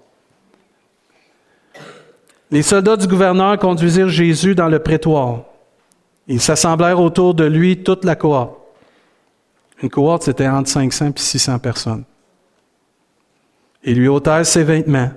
Les 2.51 2.61
soldats 2.61 2.95
du 2.95 3.07
gouverneur 3.07 3.57
conduisirent 3.57 4.09
Jésus 4.09 4.53
dans 4.53 4.67
le 4.67 4.79
prétoire. 4.79 5.41
Ils 6.27 6.41
s'assemblèrent 6.41 6.99
autour 6.99 7.33
de 7.33 7.45
lui 7.45 7.83
toute 7.83 8.03
la 8.03 8.15
cohorte. 8.15 8.59
Une 9.81 9.89
cohorte, 9.89 10.23
c'était 10.23 10.47
entre 10.47 10.69
500 10.69 11.07
et 11.07 11.19
600 11.19 11.59
personnes. 11.59 12.03
Ils 13.83 13.97
lui 13.97 14.07
ôtèrent 14.07 14.45
ses 14.45 14.63
vêtements 14.63 15.11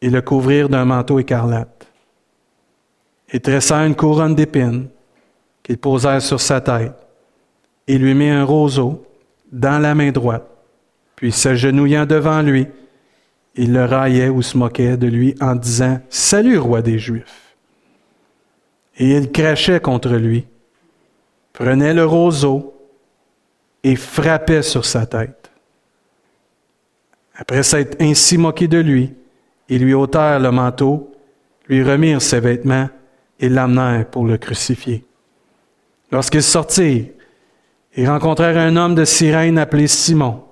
et 0.00 0.10
le 0.10 0.22
couvrirent 0.22 0.68
d'un 0.68 0.84
manteau 0.84 1.18
écarlate. 1.18 1.86
Et 3.30 3.40
tressèrent 3.40 3.84
une 3.84 3.96
couronne 3.96 4.34
d'épines 4.34 4.88
qu'ils 5.62 5.78
posèrent 5.78 6.22
sur 6.22 6.40
sa 6.40 6.60
tête 6.60 6.94
et 7.86 7.98
lui 7.98 8.14
mit 8.14 8.28
un 8.28 8.44
roseau 8.44 9.04
dans 9.50 9.78
la 9.78 9.94
main 9.94 10.12
droite. 10.12 10.46
Puis 11.16 11.32
s'agenouillant 11.32 12.06
devant 12.06 12.42
lui, 12.42 12.68
il 13.56 13.72
le 13.72 13.84
raillait 13.84 14.28
ou 14.28 14.40
se 14.40 14.56
moquait 14.56 14.96
de 14.96 15.08
lui 15.08 15.34
en 15.40 15.56
disant 15.56 15.98
Salut, 16.08 16.58
roi 16.58 16.80
des 16.80 16.98
Juifs. 16.98 17.47
Et 18.98 19.16
il 19.16 19.30
crachait 19.30 19.80
contre 19.80 20.14
lui, 20.14 20.46
prenait 21.52 21.94
le 21.94 22.04
roseau 22.04 22.74
et 23.84 23.96
frappait 23.96 24.62
sur 24.62 24.84
sa 24.84 25.06
tête. 25.06 25.50
Après 27.36 27.62
s'être 27.62 27.96
ainsi 28.02 28.36
moqué 28.36 28.66
de 28.66 28.78
lui, 28.78 29.14
ils 29.68 29.82
lui 29.82 29.94
ôtèrent 29.94 30.40
le 30.40 30.50
manteau, 30.50 31.12
lui 31.68 31.82
remirent 31.82 32.22
ses 32.22 32.40
vêtements 32.40 32.88
et 33.38 33.48
l'amenèrent 33.48 34.06
pour 34.06 34.26
le 34.26 34.36
crucifier. 34.36 35.04
Lorsqu'ils 36.10 36.42
sortirent, 36.42 37.06
ils 37.96 38.08
rencontrèrent 38.08 38.58
un 38.58 38.76
homme 38.76 38.94
de 38.94 39.04
Cyrène 39.04 39.58
appelé 39.58 39.86
Simon, 39.86 40.42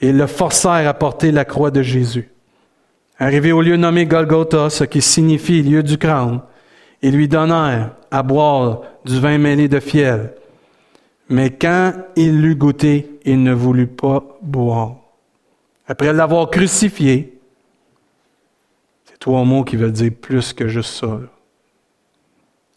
et 0.00 0.12
le 0.12 0.26
forcèrent 0.26 0.88
à 0.88 0.94
porter 0.94 1.32
la 1.32 1.44
croix 1.44 1.70
de 1.70 1.82
Jésus. 1.82 2.30
Arrivé 3.18 3.52
au 3.52 3.60
lieu 3.60 3.76
nommé 3.76 4.06
Golgotha, 4.06 4.70
ce 4.70 4.84
qui 4.84 5.02
signifie 5.02 5.62
lieu 5.62 5.82
du 5.82 5.98
crâne, 5.98 6.40
ils 7.02 7.14
lui 7.14 7.28
donnèrent 7.28 7.94
à 8.10 8.22
boire 8.22 8.82
du 9.04 9.20
vin 9.20 9.38
mêlé 9.38 9.68
de 9.68 9.80
fiel. 9.80 10.34
Mais 11.28 11.50
quand 11.50 11.92
il 12.16 12.40
l'eut 12.40 12.56
goûté, 12.56 13.18
il 13.24 13.42
ne 13.42 13.52
voulut 13.52 13.86
pas 13.86 14.24
boire. 14.40 14.96
Après 15.86 16.12
l'avoir 16.12 16.50
crucifié, 16.50 17.38
c'est 19.04 19.18
trois 19.18 19.44
mots 19.44 19.64
qui 19.64 19.76
veulent 19.76 19.92
dire 19.92 20.12
plus 20.20 20.52
que 20.52 20.68
juste 20.68 20.94
ça. 21.00 21.20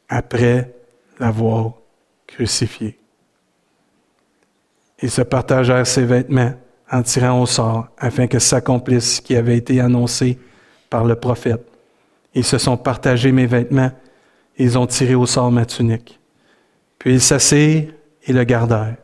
Après 0.10 0.74
l'avoir 1.20 1.74
crucifié. 2.28 2.98
Ils 5.02 5.12
se 5.12 5.22
partagèrent 5.22 5.88
ses 5.88 6.06
vêtements 6.06 6.54
en 6.92 7.02
tirant 7.04 7.42
au 7.42 7.46
sort, 7.46 7.88
afin 7.98 8.28
que 8.28 8.40
s'accomplisse 8.40 9.16
ce 9.16 9.22
qui 9.22 9.36
avait 9.36 9.58
été 9.58 9.80
annoncé 9.80 10.38
par 10.90 11.06
le 11.06 11.16
prophète. 11.16 11.66
Ils 12.34 12.44
se 12.44 12.58
sont 12.58 12.78
partagés 12.78 13.32
mes 13.32 13.46
vêtements, 13.46 13.92
ils 14.62 14.78
ont 14.78 14.86
tiré 14.86 15.16
au 15.16 15.26
sort 15.26 15.52
ma 15.52 15.66
tunique. 15.66 16.20
Puis 17.00 17.14
ils 17.14 17.22
s'assirent 17.22 17.92
et 18.26 18.34
le 18.34 18.44
gardèrent. 18.44 18.98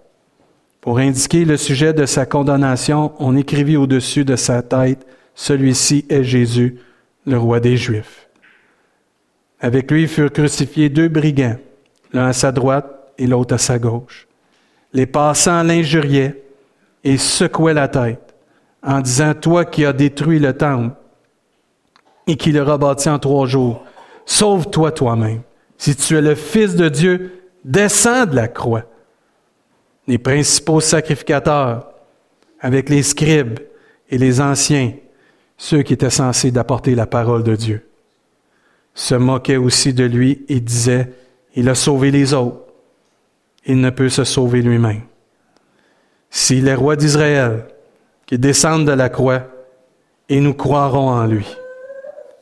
Pour 0.82 0.99
indiquer 0.99 1.45
le 1.45 1.58
sujet 1.58 1.93
de 1.93 2.05
sa 2.05 2.26
condamnation, 2.26 3.14
on 3.20 3.36
écrivit 3.36 3.76
au-dessus 3.76 4.24
de 4.24 4.36
sa 4.36 4.62
tête, 4.62 5.05
Celui-ci 5.34 6.05
est 6.10 6.24
Jésus, 6.24 6.80
le 7.26 7.38
roi 7.38 7.60
des 7.60 7.78
Juifs. 7.78 8.28
Avec 9.60 9.91
lui 9.91 10.08
furent 10.08 10.32
crucifiés 10.32 10.89
deux 10.89 11.10
brigands, 11.10 11.58
l'un 12.14 12.28
à 12.28 12.34
sa 12.34 12.51
droite 12.51 13.12
et 13.18 13.28
l'autre 13.28 13.55
à 13.55 13.58
sa 13.58 13.78
gauche. 13.78 14.28
Les 14.93 15.05
passants 15.05 15.64
l'injuriaient 15.64 16.41
et 17.03 17.18
secouaient 17.18 17.74
la 17.74 17.88
tête 17.88 18.36
en 18.84 19.01
disant, 19.01 19.34
Toi 19.34 19.66
qui 19.66 19.86
as 19.86 19.93
détruit 19.93 20.39
le 20.39 20.53
temple 20.53 20.95
et 22.28 22.36
qui 22.36 22.51
le 22.51 22.64
rebâti 22.64 23.10
en 23.10 23.20
trois 23.20 23.45
jours, 23.45 23.84
sauve-toi 24.26 24.91
toi-même. 24.91 25.41
Si 25.78 25.95
tu 25.95 26.17
es 26.17 26.21
le 26.21 26.36
Fils 26.36 26.75
de 26.75 26.89
Dieu, 26.89 27.43
descends 27.63 28.25
de 28.25 28.36
la 28.36 28.47
croix. 28.47 28.86
Les 30.07 30.17
principaux 30.17 30.80
sacrificateurs, 30.80 31.91
avec 32.59 32.89
les 32.89 33.03
scribes 33.03 33.59
et 34.09 34.17
les 34.17 34.41
anciens, 34.41 34.93
ceux 35.57 35.84
qui 35.84 35.93
étaient 35.93 36.09
censés 36.09 36.51
d'apporter 36.51 36.95
la 36.95 37.05
parole 37.05 37.43
de 37.43 37.55
Dieu, 37.55 37.88
se 38.93 39.15
moquaient 39.15 39.57
aussi 39.57 39.93
de 39.93 40.05
lui 40.05 40.45
et 40.49 40.59
disaient, 40.59 41.11
Il 41.55 41.69
a 41.69 41.75
sauvé 41.75 42.11
les 42.11 42.34
autres 42.34 42.67
il 43.67 43.82
ne 43.82 43.89
peut 43.89 44.09
se 44.09 44.23
sauver 44.23 44.61
lui-même. 44.61 45.01
Si 46.30 46.61
les 46.61 46.73
rois 46.73 46.95
d'Israël 46.95 47.65
qui 48.25 48.39
descendent 48.39 48.88
de 48.88 48.93
la 48.93 49.09
croix, 49.09 49.43
et 50.30 50.41
nous 50.41 50.53
croirons 50.53 51.09
en 51.09 51.25
lui. 51.25 51.47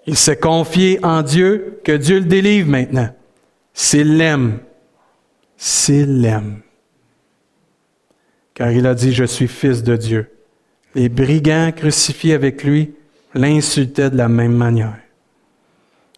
Il 0.08 0.18
s'est 0.18 0.38
confié 0.38 1.00
en 1.04 1.22
Dieu, 1.22 1.80
que 1.84 1.92
Dieu 1.92 2.18
le 2.18 2.26
délivre 2.26 2.68
maintenant. 2.68 3.10
S'il 3.78 4.16
l'aime, 4.16 4.60
s'il 5.58 6.22
l'aime. 6.22 6.62
Car 8.54 8.72
il 8.72 8.88
a 8.88 8.96
dit, 8.96 9.12
je 9.12 9.26
suis 9.26 9.50
fils 9.50 9.84
de 9.84 9.98
Dieu. 9.98 10.32
Les 10.96 11.10
brigands 11.10 11.74
crucifiés 11.74 12.34
avec 12.34 12.64
lui 12.64 12.96
l'insultaient 13.34 14.10
de 14.10 14.16
la 14.16 14.30
même 14.30 14.56
manière. 14.56 14.98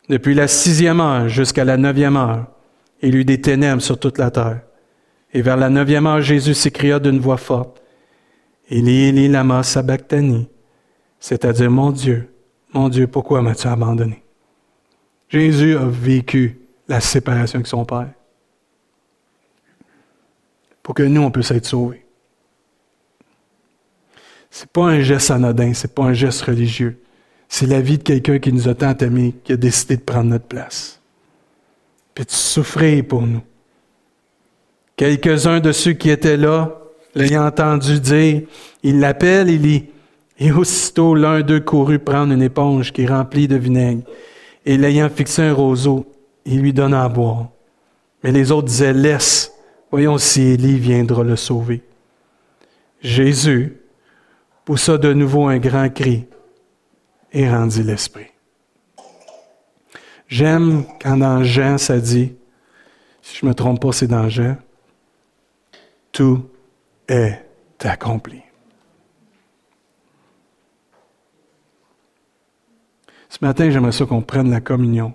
Depuis 0.08 0.36
la 0.36 0.48
sixième 0.48 1.02
heure 1.02 1.28
jusqu'à 1.30 1.66
la 1.66 1.78
neuvième 1.78 2.16
heure, 2.16 2.46
il 3.02 3.16
eut 3.16 3.26
des 3.26 3.42
ténèbres 3.42 3.82
sur 3.82 4.00
toute 4.00 4.20
la 4.20 4.30
terre. 4.30 4.62
Et 5.34 5.42
vers 5.42 5.58
la 5.58 5.72
neuvième 5.72 6.06
heure, 6.06 6.22
Jésus 6.22 6.54
s'écria 6.54 7.00
d'une 7.00 7.20
voix 7.20 7.38
forte, 7.38 7.82
Élie, 8.70 9.06
Élie, 9.06 9.30
lama 9.30 9.64
sabachthani, 9.64 10.48
c'est-à-dire, 11.20 11.72
mon 11.72 11.90
Dieu, 11.90 12.30
mon 12.72 12.88
Dieu, 12.88 13.08
pourquoi 13.08 13.42
m'as-tu 13.42 13.68
abandonné? 13.68 14.24
Jésus 15.28 15.76
a 15.76 15.86
vécu 15.86 16.67
la 16.88 17.02
séparation 17.02 17.58
avec 17.58 17.68
son 17.68 17.86
Père 17.86 18.10
pour 20.88 20.96
que 20.96 21.04
nous, 21.04 21.22
on 21.22 21.32
puisse 21.32 21.52
être 21.52 21.66
sauvés. 21.66 22.06
Ce 24.50 24.64
n'est 24.64 24.70
pas 24.72 24.86
un 24.86 25.02
geste 25.02 25.32
anodin, 25.32 25.74
ce 25.74 25.86
n'est 25.86 25.94
pas 25.94 26.04
un 26.04 26.14
geste 26.14 26.44
religieux. 26.44 27.04
C'est 27.50 27.66
la 27.66 27.82
vie 27.82 27.98
de 27.98 28.04
quelqu'un 28.04 28.40
qui 28.40 28.54
nous 28.54 28.70
a 28.70 28.74
tant 28.74 28.96
aimés, 29.00 29.36
qui 29.44 29.52
a 29.52 29.58
décidé 29.58 29.98
de 29.98 30.02
prendre 30.02 30.30
notre 30.30 30.46
place. 30.46 31.02
Puis 32.14 32.24
de 32.24 32.32
souffrir 32.32 33.06
pour 33.06 33.24
nous. 33.24 33.42
Quelques-uns 34.96 35.60
de 35.60 35.74
ceux 35.74 35.92
qui 35.92 36.10
étaient 36.10 36.38
là, 36.38 36.80
l'ayant 37.16 37.46
entendu 37.46 38.00
dire, 38.00 38.44
il 38.82 39.02
l'appelle 39.02 39.50
Élie. 39.50 39.90
Et 40.40 40.54
aussitôt, 40.54 41.16
l'un 41.16 41.42
d'eux 41.42 41.60
courut 41.60 42.00
prendre 42.00 42.32
une 42.32 42.44
éponge 42.44 42.94
qui 42.94 43.02
est 43.02 43.08
remplie 43.08 43.50
de 43.50 43.58
vinaigre, 43.58 44.04
et 44.66 44.78
l'ayant 44.78 45.10
fixé 45.10 45.42
un 45.42 45.54
roseau, 45.54 46.06
il 46.48 46.62
lui 46.62 46.74
donna 46.74 47.04
à 47.04 47.10
boire. 47.10 47.50
Mais 48.24 48.32
les 48.32 48.52
autres 48.52 48.68
disaient, 48.68 48.94
laisse, 48.94 49.54
voyons 49.92 50.18
si 50.18 50.42
Élie 50.42 50.80
viendra 50.80 51.24
le 51.24 51.36
sauver. 51.36 51.84
Jésus 53.02 53.78
poussa 54.66 54.98
de 54.98 55.14
nouveau 55.14 55.48
un 55.48 55.60
grand 55.60 55.90
cri 55.94 56.26
et 57.32 57.50
rendit 57.50 57.84
l'esprit. 57.84 58.28
J'aime 60.28 60.86
quand 61.02 61.18
dans 61.18 61.44
Jean, 61.44 61.78
ça 61.78 62.00
dit, 62.00 62.34
si 63.22 63.38
je 63.38 63.46
ne 63.46 63.50
me 63.50 63.56
trompe 63.56 63.82
pas, 63.82 63.92
c'est 63.92 64.08
dans 64.08 64.28
Jean, 64.30 64.58
tout 66.12 66.50
est 67.08 67.44
accompli. 67.84 68.42
Ce 73.30 73.38
matin, 73.42 73.70
j'aimerais 73.70 73.92
ça 73.92 74.06
qu'on 74.06 74.22
prenne 74.22 74.50
la 74.50 74.62
communion 74.62 75.14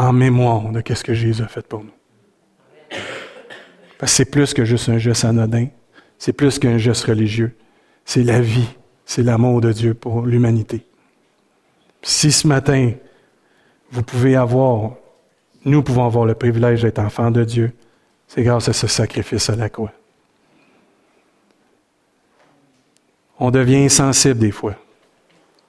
en 0.00 0.14
mémoire 0.14 0.72
de 0.72 0.82
ce 0.94 1.04
que 1.04 1.12
Jésus 1.12 1.42
a 1.42 1.48
fait 1.48 1.66
pour 1.66 1.84
nous. 1.84 1.90
Parce 3.98 4.12
que 4.12 4.16
c'est 4.16 4.24
plus 4.24 4.54
que 4.54 4.64
juste 4.64 4.88
un 4.88 4.96
geste 4.96 5.26
anodin, 5.26 5.66
c'est 6.18 6.32
plus 6.32 6.58
qu'un 6.58 6.78
geste 6.78 7.04
religieux, 7.04 7.54
c'est 8.06 8.22
la 8.22 8.40
vie, 8.40 8.70
c'est 9.04 9.22
l'amour 9.22 9.60
de 9.60 9.72
Dieu 9.72 9.92
pour 9.92 10.22
l'humanité. 10.22 10.86
Si 12.00 12.32
ce 12.32 12.46
matin, 12.46 12.92
vous 13.90 14.02
pouvez 14.02 14.36
avoir, 14.36 14.92
nous 15.66 15.82
pouvons 15.82 16.06
avoir 16.06 16.24
le 16.24 16.34
privilège 16.34 16.80
d'être 16.80 16.98
enfants 16.98 17.30
de 17.30 17.44
Dieu, 17.44 17.72
c'est 18.26 18.42
grâce 18.42 18.70
à 18.70 18.72
ce 18.72 18.86
sacrifice 18.86 19.50
à 19.50 19.56
la 19.56 19.68
croix. 19.68 19.92
On 23.38 23.50
devient 23.50 23.84
insensible 23.84 24.38
des 24.38 24.50
fois. 24.50 24.76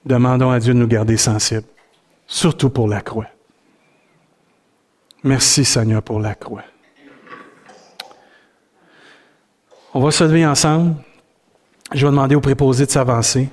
Demandons 0.06 0.52
à 0.52 0.60
Dieu 0.60 0.74
de 0.74 0.80
nous 0.80 0.88
garder 0.88 1.18
sensibles, 1.18 1.68
surtout 2.28 2.70
pour 2.70 2.88
la 2.88 3.02
croix. 3.02 3.28
Merci 5.24 5.66
Seigneur 5.66 6.02
pour 6.02 6.20
la 6.20 6.34
croix. 6.36 6.64
On 9.94 10.00
va 10.00 10.12
se 10.12 10.24
lever 10.24 10.46
ensemble. 10.46 10.96
Je 11.94 12.06
vais 12.06 12.12
demander 12.12 12.36
aux 12.36 12.42
préposés 12.42 12.86
de 12.86 12.92
s'avancer. 12.92 13.50